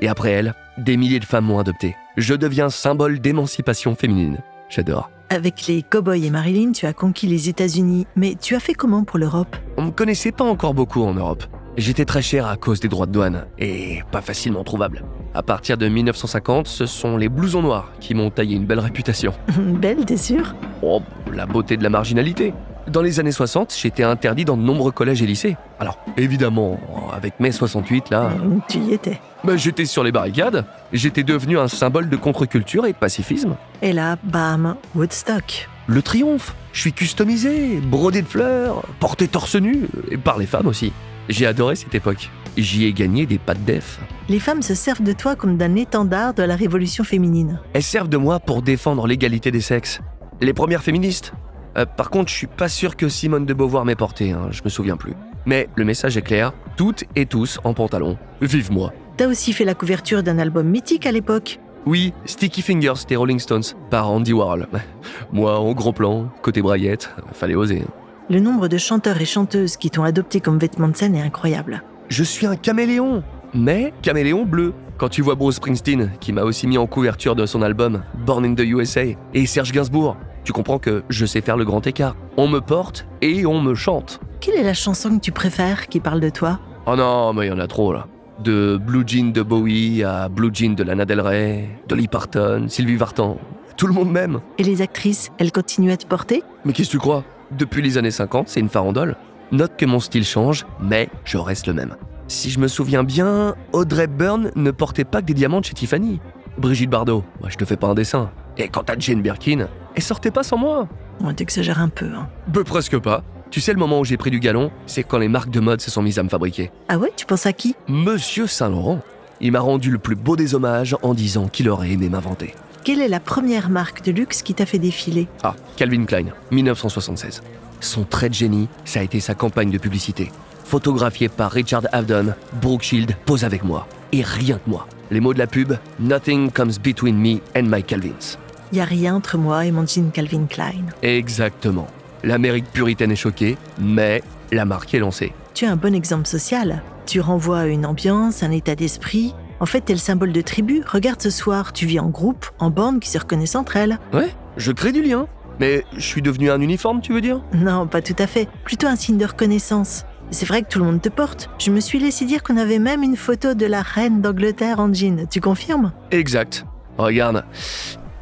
Et 0.00 0.08
après 0.08 0.30
elle, 0.30 0.54
des 0.78 0.96
milliers 0.96 1.20
de 1.20 1.24
femmes 1.24 1.46
m'ont 1.46 1.58
adopté. 1.58 1.96
Je 2.16 2.34
deviens 2.34 2.70
symbole 2.70 3.20
d'émancipation 3.20 3.94
féminine. 3.94 4.38
J'adore. 4.68 5.10
Avec 5.28 5.66
les 5.66 5.82
Cowboys 5.82 6.24
et 6.24 6.30
Marilyn, 6.30 6.72
tu 6.72 6.86
as 6.86 6.92
conquis 6.92 7.26
les 7.26 7.48
États-Unis, 7.48 8.06
mais 8.14 8.36
tu 8.40 8.54
as 8.54 8.60
fait 8.60 8.74
comment 8.74 9.04
pour 9.04 9.18
l'Europe? 9.18 9.56
On 9.76 9.82
me 9.82 9.90
connaissait 9.90 10.32
pas 10.32 10.44
encore 10.44 10.74
beaucoup 10.74 11.02
en 11.02 11.14
Europe. 11.14 11.44
J'étais 11.76 12.04
très 12.04 12.22
cher 12.22 12.46
à 12.46 12.56
cause 12.56 12.80
des 12.80 12.88
droits 12.88 13.06
de 13.06 13.12
douane 13.12 13.46
et 13.58 14.00
pas 14.10 14.22
facilement 14.22 14.64
trouvable. 14.64 15.04
À 15.34 15.42
partir 15.42 15.76
de 15.76 15.88
1950, 15.88 16.66
ce 16.68 16.86
sont 16.86 17.18
les 17.18 17.28
blousons 17.28 17.60
noirs 17.60 17.92
qui 18.00 18.14
m'ont 18.14 18.30
taillé 18.30 18.56
une 18.56 18.64
belle 18.64 18.78
réputation. 18.80 19.34
Belle, 19.58 20.06
t'es 20.06 20.16
sûr? 20.16 20.54
Oh, 20.80 21.02
la 21.34 21.44
beauté 21.44 21.76
de 21.76 21.82
la 21.82 21.90
marginalité. 21.90 22.54
Dans 22.88 23.02
les 23.02 23.18
années 23.18 23.32
60, 23.32 23.74
j'étais 23.76 24.04
interdit 24.04 24.44
dans 24.44 24.56
de 24.56 24.62
nombreux 24.62 24.92
collèges 24.92 25.20
et 25.20 25.26
lycées. 25.26 25.56
Alors, 25.80 25.98
évidemment, 26.16 26.78
avec 27.12 27.40
mai 27.40 27.50
68, 27.50 28.10
là, 28.10 28.30
Hum, 28.40 28.60
Tu 28.68 28.78
y 28.78 28.92
étais. 28.92 29.20
bah, 29.42 29.56
j'étais 29.56 29.86
sur 29.86 30.04
les 30.04 30.12
barricades. 30.12 30.64
J'étais 30.92 31.24
devenu 31.24 31.58
un 31.58 31.66
symbole 31.68 32.08
de 32.08 32.16
contre-culture 32.16 32.86
et 32.86 32.92
de 32.92 32.96
pacifisme. 32.96 33.56
Et 33.82 33.92
là, 33.92 34.16
bam, 34.22 34.76
Woodstock. 34.94 35.68
Le 35.88 36.00
triomphe. 36.00 36.54
Je 36.72 36.80
suis 36.80 36.92
customisé, 36.92 37.76
brodé 37.80 38.22
de 38.22 38.26
fleurs, 38.28 38.82
porté 39.00 39.26
torse 39.28 39.56
nu, 39.56 39.88
et 40.10 40.16
par 40.16 40.38
les 40.38 40.46
femmes 40.46 40.66
aussi. 40.66 40.92
J'ai 41.28 41.46
adoré 41.46 41.74
cette 41.74 41.94
époque. 41.94 42.30
J'y 42.56 42.84
ai 42.84 42.92
gagné 42.92 43.26
des 43.26 43.38
pattes 43.38 43.64
d'EF. 43.64 43.98
Les 44.28 44.38
femmes 44.38 44.62
se 44.62 44.74
servent 44.74 45.02
de 45.02 45.12
toi 45.12 45.34
comme 45.36 45.56
d'un 45.56 45.74
étendard 45.74 46.34
de 46.34 46.42
la 46.44 46.54
révolution 46.54 47.02
féminine. 47.02 47.60
Elles 47.72 47.82
servent 47.82 48.08
de 48.08 48.16
moi 48.16 48.38
pour 48.40 48.62
défendre 48.62 49.06
l'égalité 49.06 49.50
des 49.50 49.60
sexes. 49.60 50.00
Les 50.40 50.52
premières 50.54 50.82
féministes. 50.82 51.32
Euh, 51.76 51.84
par 51.84 52.10
contre, 52.10 52.30
je 52.30 52.36
suis 52.36 52.46
pas 52.46 52.68
sûr 52.68 52.96
que 52.96 53.08
Simone 53.08 53.44
de 53.44 53.54
Beauvoir 53.54 53.84
m'ait 53.84 53.96
porté, 53.96 54.32
hein, 54.32 54.48
je 54.50 54.62
me 54.64 54.68
souviens 54.68 54.96
plus. 54.96 55.12
Mais 55.44 55.68
le 55.76 55.84
message 55.84 56.16
est 56.16 56.22
clair, 56.22 56.52
toutes 56.76 57.04
et 57.14 57.26
tous 57.26 57.60
en 57.64 57.74
pantalon. 57.74 58.16
Vive 58.40 58.72
moi. 58.72 58.92
T'as 59.16 59.28
aussi 59.28 59.52
fait 59.52 59.64
la 59.64 59.74
couverture 59.74 60.22
d'un 60.22 60.38
album 60.38 60.68
mythique 60.68 61.06
à 61.06 61.12
l'époque. 61.12 61.60
Oui, 61.86 62.12
Sticky 62.24 62.62
Fingers 62.62 63.04
des 63.06 63.16
Rolling 63.16 63.38
Stones, 63.38 63.62
par 63.90 64.10
Andy 64.10 64.32
Warhol. 64.32 64.66
Moi, 65.32 65.56
en 65.56 65.72
gros 65.72 65.92
plan, 65.92 66.28
côté 66.42 66.60
braillette, 66.60 67.14
fallait 67.32 67.54
oser. 67.54 67.84
Le 68.28 68.40
nombre 68.40 68.66
de 68.66 68.76
chanteurs 68.76 69.20
et 69.20 69.24
chanteuses 69.24 69.76
qui 69.76 69.90
t'ont 69.90 70.02
adopté 70.02 70.40
comme 70.40 70.58
vêtement 70.58 70.88
de 70.88 70.96
scène 70.96 71.14
est 71.14 71.22
incroyable. 71.22 71.84
Je 72.08 72.24
suis 72.24 72.46
un 72.46 72.56
caméléon, 72.56 73.22
mais 73.54 73.92
caméléon 74.02 74.44
bleu. 74.44 74.74
Quand 74.98 75.08
tu 75.08 75.22
vois 75.22 75.36
Bruce 75.36 75.56
Springsteen, 75.56 76.10
qui 76.20 76.32
m'a 76.32 76.42
aussi 76.42 76.66
mis 76.66 76.78
en 76.78 76.86
couverture 76.86 77.36
de 77.36 77.46
son 77.46 77.62
album 77.62 78.02
Born 78.26 78.44
in 78.44 78.54
the 78.54 78.60
USA, 78.60 79.02
et 79.34 79.46
Serge 79.46 79.70
Gainsbourg, 79.70 80.16
tu 80.46 80.52
comprends 80.52 80.78
que 80.78 81.02
je 81.10 81.26
sais 81.26 81.40
faire 81.40 81.56
le 81.56 81.64
grand 81.64 81.84
écart. 81.88 82.14
On 82.36 82.46
me 82.46 82.60
porte 82.60 83.04
et 83.20 83.44
on 83.46 83.60
me 83.60 83.74
chante. 83.74 84.20
Quelle 84.40 84.54
est 84.54 84.62
la 84.62 84.74
chanson 84.74 85.16
que 85.16 85.20
tu 85.20 85.32
préfères 85.32 85.88
qui 85.88 85.98
parle 85.98 86.20
de 86.20 86.30
toi? 86.30 86.60
Oh 86.86 86.94
non, 86.94 87.32
mais 87.32 87.46
il 87.46 87.48
y 87.48 87.52
en 87.52 87.58
a 87.58 87.66
trop 87.66 87.92
là. 87.92 88.06
De 88.44 88.76
Blue 88.80 89.02
Jean 89.04 89.32
de 89.32 89.42
Bowie 89.42 90.04
à 90.04 90.28
Blue 90.28 90.50
Jean 90.52 90.74
de 90.74 90.84
Lana 90.84 91.04
Del 91.04 91.20
Rey, 91.20 91.68
Dolly 91.88 92.06
Parton, 92.06 92.66
Sylvie 92.68 92.94
Vartan. 92.94 93.38
Tout 93.76 93.88
le 93.88 93.92
monde 93.92 94.12
m'aime. 94.12 94.40
Et 94.58 94.62
les 94.62 94.82
actrices, 94.82 95.30
elles 95.38 95.50
continuent 95.50 95.90
à 95.90 95.96
te 95.96 96.06
porter? 96.06 96.44
Mais 96.64 96.72
qu'est-ce 96.72 96.90
que 96.90 96.92
tu 96.92 96.98
crois? 97.00 97.24
Depuis 97.50 97.82
les 97.82 97.98
années 97.98 98.12
50, 98.12 98.48
c'est 98.48 98.60
une 98.60 98.68
farandole. 98.68 99.16
Note 99.50 99.72
que 99.76 99.84
mon 99.84 99.98
style 99.98 100.24
change, 100.24 100.64
mais 100.80 101.08
je 101.24 101.38
reste 101.38 101.66
le 101.66 101.72
même. 101.72 101.96
Si 102.28 102.50
je 102.50 102.60
me 102.60 102.68
souviens 102.68 103.02
bien, 103.02 103.56
Audrey 103.72 104.04
Hepburn 104.04 104.52
ne 104.54 104.70
portait 104.70 105.04
pas 105.04 105.22
que 105.22 105.26
des 105.26 105.34
diamants 105.34 105.60
de 105.60 105.64
chez 105.64 105.74
Tiffany. 105.74 106.20
Brigitte 106.56 106.90
Bardot, 106.90 107.24
moi 107.40 107.50
je 107.50 107.56
te 107.56 107.64
fais 107.64 107.76
pas 107.76 107.88
un 107.88 107.94
dessin. 107.94 108.30
Et 108.58 108.68
quant 108.68 108.84
à 108.88 108.98
Jane 108.98 109.22
Birkin, 109.22 109.68
elle 109.94 110.02
sortait 110.02 110.30
pas 110.30 110.42
sans 110.42 110.56
moi. 110.56 110.88
On 111.20 111.32
t'exagères 111.32 111.80
un 111.80 111.88
peu. 111.88 112.06
Hein. 112.06 112.28
Peu 112.52 112.64
presque 112.64 112.98
pas. 112.98 113.22
Tu 113.50 113.60
sais, 113.60 113.72
le 113.72 113.78
moment 113.78 114.00
où 114.00 114.04
j'ai 114.04 114.16
pris 114.16 114.30
du 114.30 114.40
galon, 114.40 114.70
c'est 114.86 115.02
quand 115.02 115.18
les 115.18 115.28
marques 115.28 115.50
de 115.50 115.60
mode 115.60 115.80
se 115.80 115.90
sont 115.90 116.02
mises 116.02 116.18
à 116.18 116.22
me 116.22 116.28
fabriquer. 116.28 116.70
Ah 116.88 116.98
ouais, 116.98 117.12
tu 117.16 117.26
penses 117.26 117.46
à 117.46 117.52
qui? 117.52 117.74
Monsieur 117.88 118.46
Saint-Laurent. 118.46 119.00
Il 119.40 119.52
m'a 119.52 119.60
rendu 119.60 119.90
le 119.90 119.98
plus 119.98 120.16
beau 120.16 120.36
des 120.36 120.54
hommages 120.54 120.96
en 121.02 121.14
disant 121.14 121.46
qu'il 121.48 121.68
aurait 121.68 121.90
aimé 121.90 122.08
m'inventer. 122.08 122.54
Quelle 122.84 123.00
est 123.00 123.08
la 123.08 123.20
première 123.20 123.68
marque 123.68 124.02
de 124.04 124.12
luxe 124.12 124.42
qui 124.42 124.54
t'a 124.54 124.66
fait 124.66 124.78
défiler? 124.78 125.28
Ah, 125.42 125.54
Calvin 125.76 126.04
Klein, 126.04 126.26
1976. 126.50 127.42
Son 127.80 128.04
trait 128.04 128.28
de 128.28 128.34
génie, 128.34 128.68
ça 128.84 129.00
a 129.00 129.02
été 129.02 129.20
sa 129.20 129.34
campagne 129.34 129.70
de 129.70 129.78
publicité. 129.78 130.30
Photographié 130.64 131.28
par 131.28 131.52
Richard 131.52 131.82
Avedon, 131.92 132.34
Brooke 132.60 132.82
Shield 132.82 133.14
pose 133.26 133.44
avec 133.44 133.64
moi. 133.64 133.86
Et 134.12 134.22
rien 134.22 134.56
que 134.58 134.70
moi. 134.70 134.86
Les 135.10 135.20
mots 135.20 135.34
de 135.34 135.38
la 135.38 135.46
pub 135.46 135.74
Nothing 136.00 136.50
comes 136.50 136.78
between 136.82 137.16
me 137.16 137.40
and 137.56 137.64
my 137.64 137.82
Calvins. 137.82 138.38
Y 138.72 138.80
a 138.80 138.84
rien 138.84 139.14
entre 139.14 139.38
moi 139.38 139.64
et 139.66 139.70
mon 139.70 139.86
jean 139.86 140.10
Calvin 140.10 140.46
Klein. 140.46 140.84
Exactement. 141.02 141.86
L'Amérique 142.24 142.70
puritaine 142.72 143.12
est 143.12 143.16
choquée, 143.16 143.56
mais 143.78 144.22
la 144.52 144.64
marque 144.64 144.94
est 144.94 144.98
lancée. 144.98 145.32
Tu 145.54 145.64
es 145.64 145.68
un 145.68 145.76
bon 145.76 145.94
exemple 145.94 146.26
social. 146.26 146.82
Tu 147.06 147.20
renvoies 147.20 147.60
à 147.60 147.66
une 147.66 147.86
ambiance, 147.86 148.42
un 148.42 148.50
état 148.50 148.74
d'esprit. 148.74 149.34
En 149.60 149.66
fait, 149.66 149.82
t'es 149.82 149.92
le 149.92 149.98
symbole 149.98 150.32
de 150.32 150.40
tribu. 150.40 150.82
Regarde 150.86 151.22
ce 151.22 151.30
soir, 151.30 151.72
tu 151.72 151.86
vis 151.86 152.00
en 152.00 152.08
groupe, 152.08 152.46
en 152.58 152.70
bande 152.70 153.00
qui 153.00 153.08
se 153.08 153.18
reconnaissent 153.18 153.54
entre 153.54 153.76
elles. 153.76 153.98
Ouais, 154.12 154.30
je 154.56 154.72
crée 154.72 154.92
du 154.92 155.02
lien. 155.02 155.26
Mais 155.60 155.84
je 155.96 156.04
suis 156.04 156.20
devenu 156.20 156.50
un 156.50 156.60
uniforme, 156.60 157.00
tu 157.00 157.14
veux 157.14 157.22
dire? 157.22 157.40
Non, 157.54 157.86
pas 157.86 158.02
tout 158.02 158.16
à 158.18 158.26
fait. 158.26 158.48
Plutôt 158.64 158.88
un 158.88 158.96
signe 158.96 159.16
de 159.16 159.24
reconnaissance. 159.24 160.04
C'est 160.30 160.46
vrai 160.46 160.62
que 160.62 160.68
tout 160.68 160.80
le 160.80 160.84
monde 160.84 161.00
te 161.00 161.08
porte. 161.08 161.48
Je 161.58 161.70
me 161.70 161.80
suis 161.80 161.98
laissé 161.98 162.24
dire 162.24 162.42
qu'on 162.42 162.56
avait 162.56 162.80
même 162.80 163.02
une 163.02 163.16
photo 163.16 163.54
de 163.54 163.64
la 163.64 163.80
reine 163.80 164.20
d'Angleterre 164.20 164.80
en 164.80 164.92
jean. 164.92 165.26
Tu 165.30 165.40
confirmes? 165.40 165.92
Exact. 166.10 166.66
Regarde, 166.98 167.44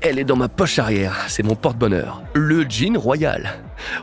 elle 0.04 0.18
est 0.18 0.24
dans 0.24 0.36
ma 0.36 0.48
poche 0.48 0.78
arrière. 0.78 1.16
C'est 1.28 1.42
mon 1.42 1.54
porte-bonheur. 1.54 2.22
Le 2.34 2.64
jean 2.68 2.96
royal. 2.96 3.54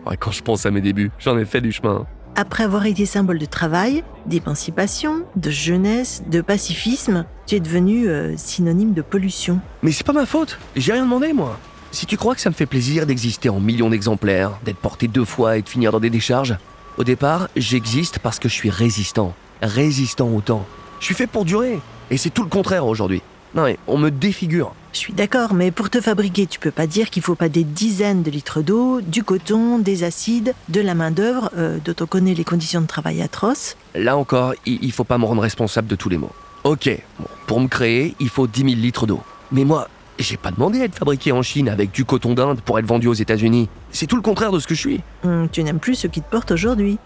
Ouais, 0.05 0.17
quand 0.17 0.31
je 0.31 0.41
pense 0.41 0.65
à 0.65 0.71
mes 0.71 0.81
débuts, 0.81 1.11
j'en 1.19 1.37
ai 1.37 1.45
fait 1.45 1.61
du 1.61 1.71
chemin. 1.71 2.07
Après 2.35 2.63
avoir 2.63 2.85
été 2.87 3.05
symbole 3.05 3.37
de 3.37 3.45
travail, 3.45 4.03
d'émancipation, 4.25 5.23
de 5.35 5.51
jeunesse, 5.51 6.23
de 6.27 6.41
pacifisme, 6.41 7.25
tu 7.45 7.55
es 7.55 7.59
devenu 7.59 8.07
euh, 8.07 8.35
synonyme 8.35 8.93
de 8.93 9.01
pollution. 9.01 9.59
Mais 9.83 9.91
c'est 9.91 10.05
pas 10.05 10.13
ma 10.13 10.25
faute. 10.25 10.57
J'ai 10.75 10.93
rien 10.93 11.03
demandé, 11.03 11.33
moi. 11.33 11.59
Si 11.91 12.05
tu 12.05 12.17
crois 12.17 12.33
que 12.33 12.41
ça 12.41 12.49
me 12.49 12.55
fait 12.55 12.65
plaisir 12.65 13.05
d'exister 13.05 13.49
en 13.49 13.59
millions 13.59 13.89
d'exemplaires, 13.89 14.59
d'être 14.65 14.77
porté 14.77 15.07
deux 15.07 15.25
fois 15.25 15.57
et 15.57 15.61
de 15.61 15.69
finir 15.69 15.91
dans 15.91 15.99
des 15.99 16.09
décharges, 16.09 16.57
au 16.97 17.03
départ, 17.03 17.47
j'existe 17.55 18.19
parce 18.19 18.39
que 18.39 18.49
je 18.49 18.53
suis 18.53 18.69
résistant. 18.69 19.35
Résistant 19.61 20.29
au 20.29 20.41
temps. 20.41 20.65
Je 20.99 21.05
suis 21.05 21.15
fait 21.15 21.27
pour 21.27 21.45
durer. 21.45 21.79
Et 22.09 22.17
c'est 22.17 22.29
tout 22.31 22.43
le 22.43 22.49
contraire 22.49 22.87
aujourd'hui. 22.87 23.21
Non, 23.53 23.63
mais 23.63 23.77
on 23.87 23.97
me 23.97 24.09
défigure. 24.09 24.73
Je 24.93 24.97
suis 24.97 25.13
d'accord, 25.13 25.53
mais 25.53 25.71
pour 25.71 25.89
te 25.89 26.01
fabriquer, 26.01 26.47
tu 26.47 26.59
peux 26.59 26.71
pas 26.71 26.87
dire 26.87 27.09
qu'il 27.09 27.23
faut 27.23 27.35
pas 27.35 27.49
des 27.49 27.63
dizaines 27.63 28.23
de 28.23 28.31
litres 28.31 28.61
d'eau, 28.61 29.01
du 29.01 29.23
coton, 29.23 29.79
des 29.79 30.03
acides, 30.03 30.53
de 30.69 30.81
la 30.81 30.95
main-d'œuvre, 30.95 31.49
euh, 31.57 31.77
dont 31.83 31.95
on 32.01 32.05
connaît 32.05 32.33
les 32.33 32.43
conditions 32.43 32.81
de 32.81 32.87
travail 32.87 33.21
atroces. 33.21 33.77
Là 33.95 34.17
encore, 34.17 34.53
il, 34.65 34.91
faut 34.91 35.03
pas 35.03 35.17
me 35.17 35.25
rendre 35.25 35.41
responsable 35.41 35.87
de 35.87 35.95
tous 35.95 36.09
les 36.09 36.17
maux. 36.17 36.31
Ok, 36.63 36.89
bon, 37.19 37.25
pour 37.47 37.59
me 37.59 37.67
créer, 37.67 38.15
il 38.19 38.29
faut 38.29 38.47
10 38.47 38.61
000 38.61 38.73
litres 38.75 39.07
d'eau. 39.07 39.21
Mais 39.51 39.63
moi, 39.63 39.87
j'ai 40.19 40.37
pas 40.37 40.51
demandé 40.51 40.81
à 40.81 40.85
être 40.85 40.95
fabriqué 40.95 41.31
en 41.31 41.41
Chine 41.41 41.69
avec 41.69 41.91
du 41.91 42.05
coton 42.05 42.33
d'Inde 42.33 42.61
pour 42.61 42.77
être 42.79 42.85
vendu 42.85 43.07
aux 43.07 43.13
États-Unis. 43.13 43.69
C'est 43.91 44.07
tout 44.07 44.17
le 44.17 44.21
contraire 44.21 44.51
de 44.51 44.59
ce 44.59 44.67
que 44.67 44.75
je 44.75 44.79
suis. 44.79 45.01
Hum, 45.23 45.47
tu 45.49 45.63
n'aimes 45.63 45.79
plus 45.79 45.95
ceux 45.95 46.09
qui 46.09 46.21
te 46.21 46.29
portent 46.29 46.51
aujourd'hui. 46.51 46.99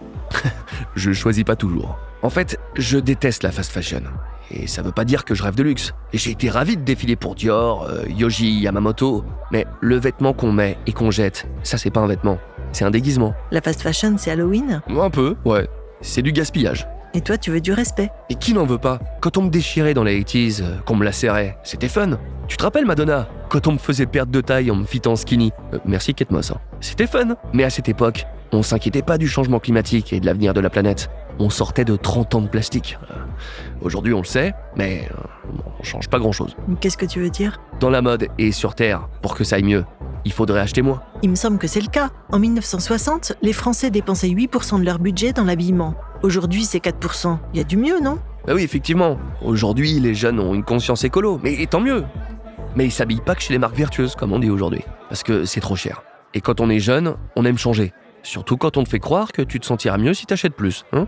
Je 0.96 1.12
choisis 1.14 1.44
pas 1.44 1.56
toujours. 1.56 1.98
En 2.22 2.30
fait, 2.30 2.60
je 2.76 2.98
déteste 2.98 3.44
la 3.44 3.52
fast 3.52 3.72
fashion. 3.72 4.02
Et 4.52 4.68
ça 4.68 4.82
veut 4.82 4.92
pas 4.92 5.06
dire 5.06 5.26
que 5.26 5.36
je 5.36 5.44
rêve 5.44 5.56
de 5.56 5.64
luxe. 5.64 5.94
Et 6.14 6.18
j'ai 6.18 6.32
été 6.32 6.50
ravi 6.50 6.78
de 6.78 6.84
défiler 6.84 7.16
pour 7.16 7.36
Dior, 7.36 7.84
euh, 7.84 8.04
Yoji, 8.10 8.60
Yamamoto. 8.62 9.24
Mais 9.52 9.66
le 9.82 9.98
vêtement 9.98 10.34
qu'on 10.34 10.52
met 10.52 10.78
et 10.88 10.94
qu'on 10.94 11.12
jette, 11.12 11.48
ça 11.64 11.78
c'est 11.78 11.90
pas 11.90 12.02
un 12.02 12.08
vêtement. 12.08 12.38
C'est 12.72 12.86
un 12.86 12.92
déguisement. 12.92 13.34
La 13.52 13.62
fast 13.62 13.82
fashion, 13.82 14.16
c'est 14.18 14.32
Halloween? 14.32 14.82
Un 14.90 15.10
peu, 15.10 15.36
ouais. 15.46 15.68
C'est 16.02 16.22
du 16.22 16.32
gaspillage. 16.32 16.88
Et 17.16 17.22
toi, 17.22 17.38
tu 17.38 17.50
veux 17.50 17.62
du 17.62 17.72
respect. 17.72 18.10
Et 18.30 18.36
qui 18.36 18.54
n'en 18.54 18.66
veut 18.66 18.78
pas? 18.78 19.00
Quand 19.22 19.38
on 19.38 19.44
me 19.44 19.50
déchirait 19.50 19.94
dans 19.94 20.04
les 20.04 20.22
80s, 20.22 20.62
euh, 20.62 20.76
qu'on 20.86 20.98
me 20.98 21.06
la 21.06 21.14
serrait, 21.14 21.58
c'était 21.64 21.88
fun. 21.88 22.20
Tu 22.50 22.58
te 22.58 22.64
rappelles 22.64 22.86
Madonna? 22.86 23.30
Quand 23.50 23.68
on 23.68 23.72
me 23.72 23.78
faisait 23.78 24.06
perdre 24.06 24.34
de 24.34 24.42
taille 24.42 24.70
en 24.70 24.76
me 24.76 24.84
fitant 24.84 25.16
skinny. 25.16 25.54
Euh, 25.74 25.80
merci 25.86 26.14
Kate 26.14 26.32
Moss. 26.32 26.52
hein. 26.52 26.58
C'était 26.82 27.08
fun. 27.08 27.38
Mais 27.54 27.64
à 27.64 27.70
cette 27.70 27.88
époque, 27.88 28.28
on 28.52 28.64
s'inquiétait 28.64 29.02
pas 29.02 29.18
du 29.18 29.30
changement 29.30 29.60
climatique 29.60 30.12
et 30.12 30.20
de 30.20 30.26
l'avenir 30.26 30.54
de 30.54 30.60
la 30.60 30.70
planète. 30.70 31.10
On 31.40 31.50
sortait 31.50 31.86
de 31.86 31.96
30 31.96 32.36
ans 32.36 32.42
de 32.42 32.50
plastique. 32.50 32.98
Euh, 33.12 33.16
Aujourd'hui, 33.82 34.14
on 34.14 34.20
le 34.20 34.26
sait, 34.26 34.54
mais 34.76 35.08
on 35.80 35.84
change 35.84 36.10
pas 36.10 36.20
grand-chose. 36.20 36.56
Qu'est-ce 36.82 36.98
que 36.98 37.06
tu 37.06 37.20
veux 37.22 37.30
dire? 37.30 37.60
Dans 37.80 37.90
la 37.90 38.02
mode 38.02 38.28
et 38.38 38.52
sur 38.52 38.76
Terre, 38.76 39.08
pour 39.22 39.36
que 39.36 39.44
ça 39.46 39.56
aille 39.56 39.64
mieux, 39.64 39.86
il 40.26 40.34
faudrait 40.34 40.60
acheter 40.60 40.82
moins. 40.82 41.02
Il 41.22 41.30
me 41.30 41.36
semble 41.36 41.58
que 41.58 41.68
c'est 41.68 41.82
le 41.82 41.88
cas. 41.88 42.10
En 42.32 42.40
1960, 42.40 43.34
les 43.42 43.54
Français 43.54 43.92
dépensaient 43.92 44.28
8% 44.28 44.80
de 44.80 44.86
leur 44.86 45.00
budget 45.00 45.32
dans 45.32 45.44
l'habillement. 45.44 45.96
Aujourd'hui, 46.24 46.66
c'est 46.66 46.84
4%. 46.84 47.38
Il 47.54 47.58
y 47.58 47.62
a 47.62 47.64
du 47.64 47.78
mieux, 47.78 48.00
non? 48.02 48.18
Bah 48.46 48.54
oui, 48.54 48.64
effectivement. 48.64 49.18
Aujourd'hui, 49.44 50.00
les 50.00 50.16
jeunes 50.16 50.40
ont 50.40 50.54
une 50.54 50.64
conscience 50.64 51.04
écolo, 51.04 51.40
mais 51.42 51.66
tant 51.68 51.80
mieux. 51.80 52.04
Mais 52.76 52.86
ils 52.86 52.92
s'habillent 52.92 53.22
pas 53.22 53.36
que 53.36 53.42
chez 53.42 53.54
les 53.54 53.60
marques 53.60 53.78
vertueuses, 53.78 54.16
comme 54.16 54.34
on 54.34 54.40
dit 54.40 54.50
aujourd'hui, 54.50 54.82
parce 55.08 55.24
que 55.24 55.46
c'est 55.46 55.62
trop 55.62 55.76
cher. 55.76 56.04
Et 56.34 56.42
quand 56.42 56.60
on 56.60 56.70
est 56.70 56.80
jeune, 56.80 57.16
on 57.36 57.46
aime 57.46 57.58
changer. 57.58 57.94
Surtout 58.24 58.58
quand 58.58 58.78
on 58.78 58.84
te 58.84 58.90
fait 58.90 59.00
croire 59.00 59.32
que 59.32 59.42
tu 59.42 59.60
te 59.60 59.66
sentiras 59.66 59.98
mieux 59.98 60.14
si 60.14 60.26
t'achètes 60.26 60.56
plus. 60.56 60.84
Hein? 60.92 61.08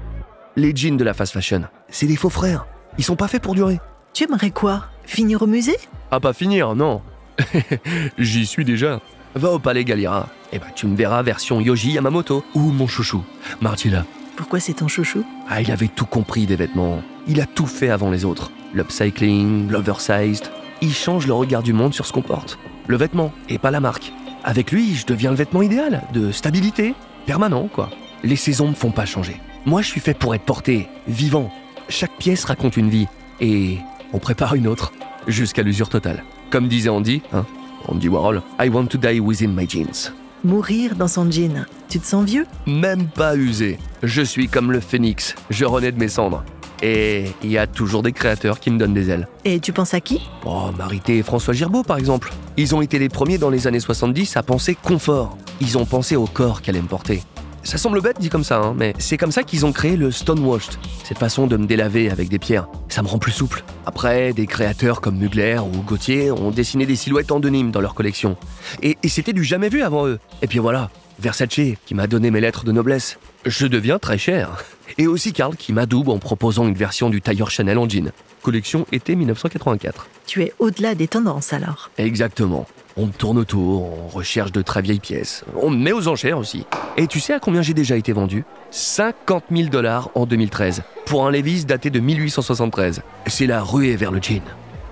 Les 0.55 0.75
jeans 0.75 0.97
de 0.97 1.03
la 1.03 1.13
fast 1.13 1.33
fashion, 1.33 1.63
c'est 1.89 2.07
des 2.07 2.15
faux 2.15 2.29
frères. 2.29 2.65
Ils 2.97 3.03
sont 3.03 3.15
pas 3.15 3.27
faits 3.27 3.41
pour 3.41 3.55
durer. 3.55 3.79
Tu 4.13 4.23
aimerais 4.23 4.51
quoi? 4.51 4.85
Finir 5.03 5.41
au 5.41 5.47
musée? 5.47 5.77
Ah, 6.11 6.19
pas 6.19 6.33
finir, 6.33 6.75
non. 6.75 7.01
J'y 8.17 8.45
suis 8.45 8.65
déjà. 8.65 8.99
Va 9.35 9.51
au 9.51 9.59
palais 9.59 9.83
Galliera. 9.83 10.29
Et 10.51 10.59
bah, 10.59 10.67
tu 10.75 10.87
me 10.87 10.95
verras 10.95 11.21
version 11.21 11.59
Yoji 11.61 11.91
Yamamoto. 11.91 12.43
Ou 12.55 12.71
mon 12.71 12.87
chouchou, 12.87 13.23
Martilla. 13.61 14.05
Pourquoi 14.35 14.59
c'est 14.59 14.73
ton 14.73 14.87
chouchou? 14.87 15.25
Ah, 15.49 15.61
il 15.61 15.71
avait 15.71 15.87
tout 15.87 16.05
compris 16.05 16.45
des 16.45 16.55
vêtements. 16.55 17.01
Il 17.27 17.41
a 17.41 17.45
tout 17.45 17.65
fait 17.65 17.89
avant 17.89 18.11
les 18.11 18.23
autres. 18.23 18.51
L'upcycling, 18.73 19.69
l'oversized. 19.69 20.45
Il 20.81 20.93
change 20.93 21.25
le 21.25 21.33
regard 21.33 21.63
du 21.63 21.73
monde 21.73 21.93
sur 21.93 22.05
ce 22.05 22.13
qu'on 22.13 22.21
porte. 22.21 22.59
Le 22.87 22.97
vêtement, 22.97 23.33
et 23.49 23.57
pas 23.57 23.71
la 23.71 23.79
marque. 23.79 24.13
Avec 24.43 24.71
lui, 24.71 24.95
je 24.95 25.05
deviens 25.05 25.31
le 25.31 25.35
vêtement 25.35 25.61
idéal, 25.61 26.03
de 26.13 26.31
stabilité, 26.31 26.93
permanent, 27.25 27.67
quoi. 27.67 27.89
Les 28.23 28.35
saisons 28.35 28.69
me 28.69 28.75
font 28.75 28.91
pas 28.91 29.05
changer. 29.05 29.41
Moi, 29.65 29.81
je 29.81 29.87
suis 29.87 29.99
fait 29.99 30.13
pour 30.13 30.35
être 30.35 30.43
porté, 30.45 30.87
vivant. 31.07 31.51
Chaque 31.89 32.15
pièce 32.17 32.45
raconte 32.45 32.77
une 32.77 32.89
vie. 32.89 33.07
Et 33.41 33.79
on 34.13 34.19
prépare 34.19 34.55
une 34.55 34.67
autre, 34.67 34.93
jusqu'à 35.27 35.63
l'usure 35.63 35.89
totale. 35.89 36.23
Comme 36.49 36.69
disait 36.69 36.89
Andy, 36.89 37.21
hein, 37.33 37.45
Andy 37.87 38.07
Warhol, 38.07 38.41
I 38.59 38.69
want 38.69 38.87
to 38.87 38.97
die 38.97 39.19
within 39.19 39.49
my 39.49 39.67
jeans. 39.67 40.13
Mourir 40.45 40.95
dans 40.95 41.09
son 41.09 41.29
jean. 41.29 41.65
Tu 41.89 41.99
te 41.99 42.05
sens 42.05 42.23
vieux? 42.25 42.45
Même 42.65 43.07
pas 43.07 43.35
usé. 43.35 43.77
Je 44.01 44.21
suis 44.21 44.47
comme 44.47 44.71
le 44.71 44.79
phénix, 44.79 45.35
je 45.49 45.65
renais 45.65 45.91
de 45.91 45.99
mes 45.99 46.07
cendres. 46.07 46.43
Et 46.81 47.25
il 47.43 47.51
y 47.51 47.57
a 47.57 47.67
toujours 47.67 48.03
des 48.03 48.11
créateurs 48.11 48.59
qui 48.59 48.69
me 48.71 48.77
donnent 48.77 48.93
des 48.93 49.09
ailes. 49.09 49.27
Et 49.43 49.59
tu 49.59 49.73
penses 49.73 49.93
à 49.93 49.99
qui? 49.99 50.21
Oh, 50.45 50.69
Marité 50.77 51.17
et 51.17 51.23
François 51.23 51.53
Girbeau, 51.53 51.83
par 51.83 51.97
exemple. 51.97 52.31
Ils 52.55 52.75
ont 52.75 52.81
été 52.81 52.99
les 52.99 53.09
premiers 53.09 53.39
dans 53.39 53.49
les 53.49 53.67
années 53.67 53.79
70 53.79 54.37
à 54.37 54.43
penser 54.43 54.75
confort. 54.75 55.37
Ils 55.59 55.77
ont 55.77 55.85
pensé 55.85 56.15
au 56.15 56.27
corps 56.27 56.61
qu'elle 56.61 56.75
aime 56.75 56.85
porter. 56.85 57.23
Ça 57.67 57.77
semble 57.77 57.99
bête 57.99 58.17
dit 58.17 58.29
comme 58.29 58.45
ça, 58.45 58.61
hein, 58.61 58.73
mais 58.77 58.93
c'est 58.97 59.17
comme 59.17 59.33
ça 59.33 59.43
qu'ils 59.43 59.65
ont 59.65 59.73
créé 59.73 59.97
le 59.97 60.09
stonewashed, 60.09 60.75
cette 61.03 61.17
façon 61.17 61.47
de 61.47 61.57
me 61.57 61.65
délaver 61.65 62.09
avec 62.09 62.29
des 62.29 62.39
pierres. 62.39 62.69
Ça 62.87 63.01
me 63.01 63.09
rend 63.09 63.19
plus 63.19 63.33
souple. 63.33 63.65
Après, 63.85 64.31
des 64.31 64.47
créateurs 64.47 65.01
comme 65.01 65.17
Mugler 65.17 65.59
ou 65.59 65.81
Gauthier 65.81 66.31
ont 66.31 66.49
dessiné 66.49 66.85
des 66.85 66.95
silhouettes 66.95 67.29
endonymes 67.29 67.71
dans 67.71 67.81
leur 67.81 67.93
collection. 67.93 68.37
Et, 68.81 68.97
et 69.03 69.09
c'était 69.09 69.33
du 69.33 69.43
jamais 69.43 69.67
vu 69.67 69.81
avant 69.81 70.07
eux. 70.07 70.17
Et 70.41 70.47
puis 70.47 70.59
voilà, 70.59 70.89
Versace 71.19 71.59
qui 71.85 71.93
m'a 71.93 72.07
donné 72.07 72.31
mes 72.31 72.39
lettres 72.39 72.63
de 72.63 72.71
noblesse. 72.71 73.19
Je 73.45 73.67
deviens 73.67 73.99
très 73.99 74.17
cher. 74.17 74.63
Et 74.97 75.07
aussi 75.07 75.33
Karl 75.33 75.57
qui 75.57 75.73
m'adoube 75.73 76.07
en 76.07 76.19
proposant 76.19 76.65
une 76.69 76.73
version 76.73 77.09
du 77.09 77.21
tailleur 77.21 77.51
Chanel 77.51 77.77
en 77.77 77.89
jean. 77.89 78.13
Collection 78.43 78.87
été 78.93 79.13
1984. 79.17 80.07
Tu 80.25 80.41
es 80.41 80.53
au-delà 80.59 80.95
des 80.95 81.09
tendances 81.09 81.51
alors. 81.51 81.91
Exactement. 81.97 82.65
On 82.99 83.05
me 83.05 83.11
tourne 83.11 83.37
autour, 83.37 83.93
on 83.93 84.07
recherche 84.07 84.51
de 84.51 84.63
très 84.63 84.81
vieilles 84.81 84.99
pièces. 84.99 85.45
On 85.61 85.69
me 85.69 85.77
met 85.77 85.91
aux 85.91 86.07
enchères 86.07 86.39
aussi. 86.39 86.65
Et 86.97 87.05
tu 87.05 87.19
sais 87.19 87.33
à 87.33 87.39
combien 87.39 87.61
j'ai 87.61 87.75
déjà 87.75 87.95
été 87.95 88.11
vendu? 88.11 88.43
50 88.71 89.43
000 89.55 89.69
dollars 89.69 90.09
en 90.15 90.25
2013 90.25 90.81
pour 91.05 91.27
un 91.27 91.31
Levi's 91.31 91.67
daté 91.67 91.91
de 91.91 91.99
1873. 91.99 93.03
C'est 93.27 93.45
la 93.45 93.61
ruée 93.61 93.95
vers 93.95 94.11
le 94.11 94.19
jean. 94.19 94.41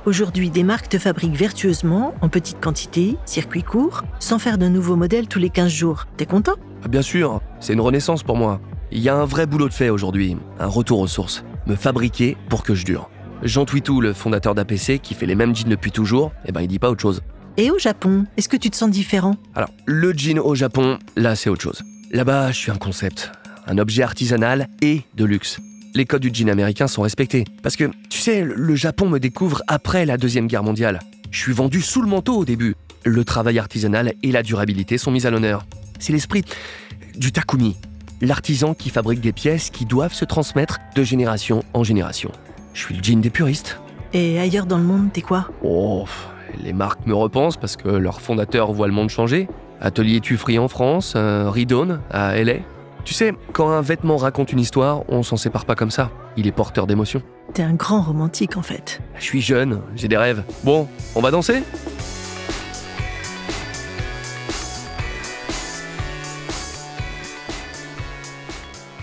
Aujourd'hui, 0.05 0.51
des 0.51 0.62
marques 0.62 0.88
te 0.88 1.00
fabriquent 1.00 1.33
vertueusement, 1.35 2.13
en 2.21 2.29
petite 2.29 2.62
quantité, 2.62 3.17
circuit 3.25 3.63
court, 3.63 4.03
sans 4.19 4.38
faire 4.38 4.59
de 4.59 4.67
nouveaux 4.67 4.95
modèles 4.95 5.27
tous 5.27 5.39
les 5.39 5.50
15 5.50 5.71
jours. 5.71 6.05
T'es 6.15 6.27
content? 6.27 6.53
Ah, 6.83 6.88
Bien 6.88 7.01
sûr, 7.01 7.41
c'est 7.59 7.74
une 7.74 7.81
renaissance 7.81 8.21
pour 8.21 8.38
moi. 8.38 8.62
Il 8.91 9.00
y 9.00 9.09
a 9.09 9.15
un 9.15 9.25
vrai 9.25 9.47
boulot 9.47 9.67
de 9.67 9.74
fait 9.74 9.89
aujourd'hui, 9.89 10.38
un 10.59 10.67
retour 10.67 11.00
aux 11.00 11.07
sources. 11.07 11.43
Me 11.65 11.75
fabriquer 11.75 12.38
pour 12.50 12.62
que 12.62 12.75
je 12.75 12.85
dure. 12.85 13.09
Jean 13.41 13.65
Twitou, 13.65 14.00
le 14.00 14.13
fondateur 14.13 14.53
d'APC, 14.53 15.00
qui 15.01 15.15
fait 15.15 15.25
les 15.25 15.33
mêmes 15.33 15.55
jeans 15.55 15.69
depuis 15.69 15.91
toujours, 15.91 16.31
eh 16.45 16.51
ben 16.51 16.62
il 16.62 16.67
dit 16.67 16.77
pas 16.79 16.91
autre 16.91 17.01
chose. 17.01 17.24
Et 17.57 17.71
au 17.71 17.79
Japon, 17.79 18.25
est-ce 18.38 18.50
que 18.50 18.57
tu 18.57 18.69
te 18.69 18.75
sens 18.75 18.89
différent? 18.89 19.35
Alors, 19.55 19.69
le 19.85 20.12
jean 20.13 20.39
au 20.39 20.55
Japon, 20.55 21.00
là 21.15 21.35
c'est 21.35 21.50
autre 21.50 21.62
chose. 21.62 21.83
Là-bas, 22.12 22.51
je 22.51 22.57
suis 22.57 22.71
un 22.71 22.75
concept, 22.75 23.31
un 23.67 23.77
objet 23.77 24.03
artisanal 24.03 24.67
et 24.81 25.01
de 25.15 25.25
luxe. 25.25 25.59
Les 25.93 26.05
codes 26.05 26.21
du 26.21 26.31
jean 26.33 26.50
américain 26.50 26.88
sont 26.88 27.01
respectés. 27.03 27.45
Parce 27.63 27.77
que, 27.77 27.89
tu 28.09 28.19
sais, 28.19 28.43
le- 28.43 28.75
Japon 28.75 29.07
me 29.07 29.19
découvre 29.19 29.62
après 29.67 30.05
la 30.05 30.17
Deuxième 30.17 30.47
Guerre 30.47 30.63
mondiale. 30.63 31.00
Je 31.31 31.39
suis 31.39 31.53
vendu 31.53 31.81
sous 31.81 32.01
le 32.01 32.07
manteau 32.09 32.35
au 32.38 32.45
début. 32.45 32.75
Le 33.05 33.24
travail 33.24 33.57
artisanal 33.59 34.13
et 34.21 34.31
la 34.33 34.43
durabilité 34.43 34.97
sont 34.97 35.12
mis 35.12 35.25
à 35.25 35.29
l'honneur. 35.31 35.65
C'est 36.00 36.12
l'esprit 36.12 36.43
du 37.17 37.31
Takumi, 37.31 37.77
l'artisan 38.21 38.74
qui 38.74 38.89
fabrique 38.89 39.21
des 39.21 39.31
pièces 39.31 39.69
qui 39.69 39.85
doivent 39.85 40.13
se 40.13 40.25
transmettre 40.25 40.79
de 40.95 41.03
génération 41.03 41.63
en 41.74 41.83
génération. 41.85 42.31
Je 42.74 42.81
suis 42.81 42.95
le 42.95 43.01
jean 43.01 43.21
des 43.21 43.29
puristes. 43.29 43.79
Et 44.12 44.39
ailleurs 44.39 44.65
dans 44.65 44.77
le 44.77 44.83
monde, 44.83 45.13
t'es 45.13 45.21
quoi? 45.21 45.50
Oh, 45.63 46.05
les 46.63 46.74
marques 46.74 47.05
me 47.05 47.13
repensent 47.13 47.57
parce 47.57 47.75
que 47.75 47.89
leur 47.89 48.21
fondateur 48.21 48.71
voit 48.71 48.88
le 48.88 48.93
monde 48.93 49.09
changer. 49.09 49.47
Atelier 49.81 50.21
Tuffry 50.21 50.57
en 50.57 50.67
France, 50.67 51.13
euh, 51.15 51.50
Ridon 51.50 52.00
à 52.09 52.41
LA. 52.41 52.55
Tu 53.03 53.13
sais, 53.13 53.33
quand 53.53 53.69
un 53.69 53.81
vêtement 53.81 54.17
raconte 54.17 54.51
une 54.51 54.59
histoire, 54.59 55.03
on 55.09 55.21
s'en 55.21 55.38
sépare 55.38 55.65
pas 55.65 55.75
comme 55.75 55.91
ça. 55.91 56.09
Il 56.38 56.47
est 56.47 56.51
porteur 56.51 56.88
d'émotions. 56.88 57.21
T'es 57.53 57.62
un 57.62 57.74
grand 57.74 58.01
romantique 58.01 58.57
en 58.57 58.62
fait. 58.62 59.01
Je 59.17 59.24
suis 59.24 59.41
jeune, 59.41 59.81
j'ai 59.95 60.07
des 60.07 60.17
rêves. 60.17 60.43
Bon, 60.63 60.88
on 61.15 61.21
va 61.21 61.31
danser? 61.31 61.62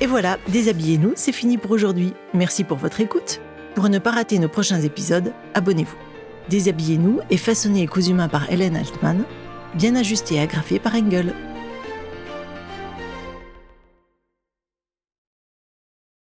Et 0.00 0.06
voilà, 0.06 0.36
déshabillez-nous, 0.48 1.12
c'est 1.14 1.30
fini 1.30 1.58
pour 1.58 1.70
aujourd'hui. 1.70 2.12
Merci 2.34 2.64
pour 2.64 2.76
votre 2.76 3.00
écoute. 3.00 3.40
Pour 3.76 3.88
ne 3.88 4.00
pas 4.00 4.10
rater 4.10 4.40
nos 4.40 4.48
prochains 4.48 4.80
épisodes, 4.80 5.32
abonnez-vous. 5.54 6.11
Déshabillez-nous 6.48 7.20
est 7.30 7.36
façonné 7.36 7.82
et 7.82 7.86
cousu 7.86 8.14
main 8.14 8.28
par 8.28 8.50
Hélène 8.50 8.76
Altman, 8.76 9.24
bien 9.74 9.94
ajusté 9.96 10.36
et 10.36 10.40
agrafé 10.40 10.78
par 10.78 10.94
Engel. 10.94 11.34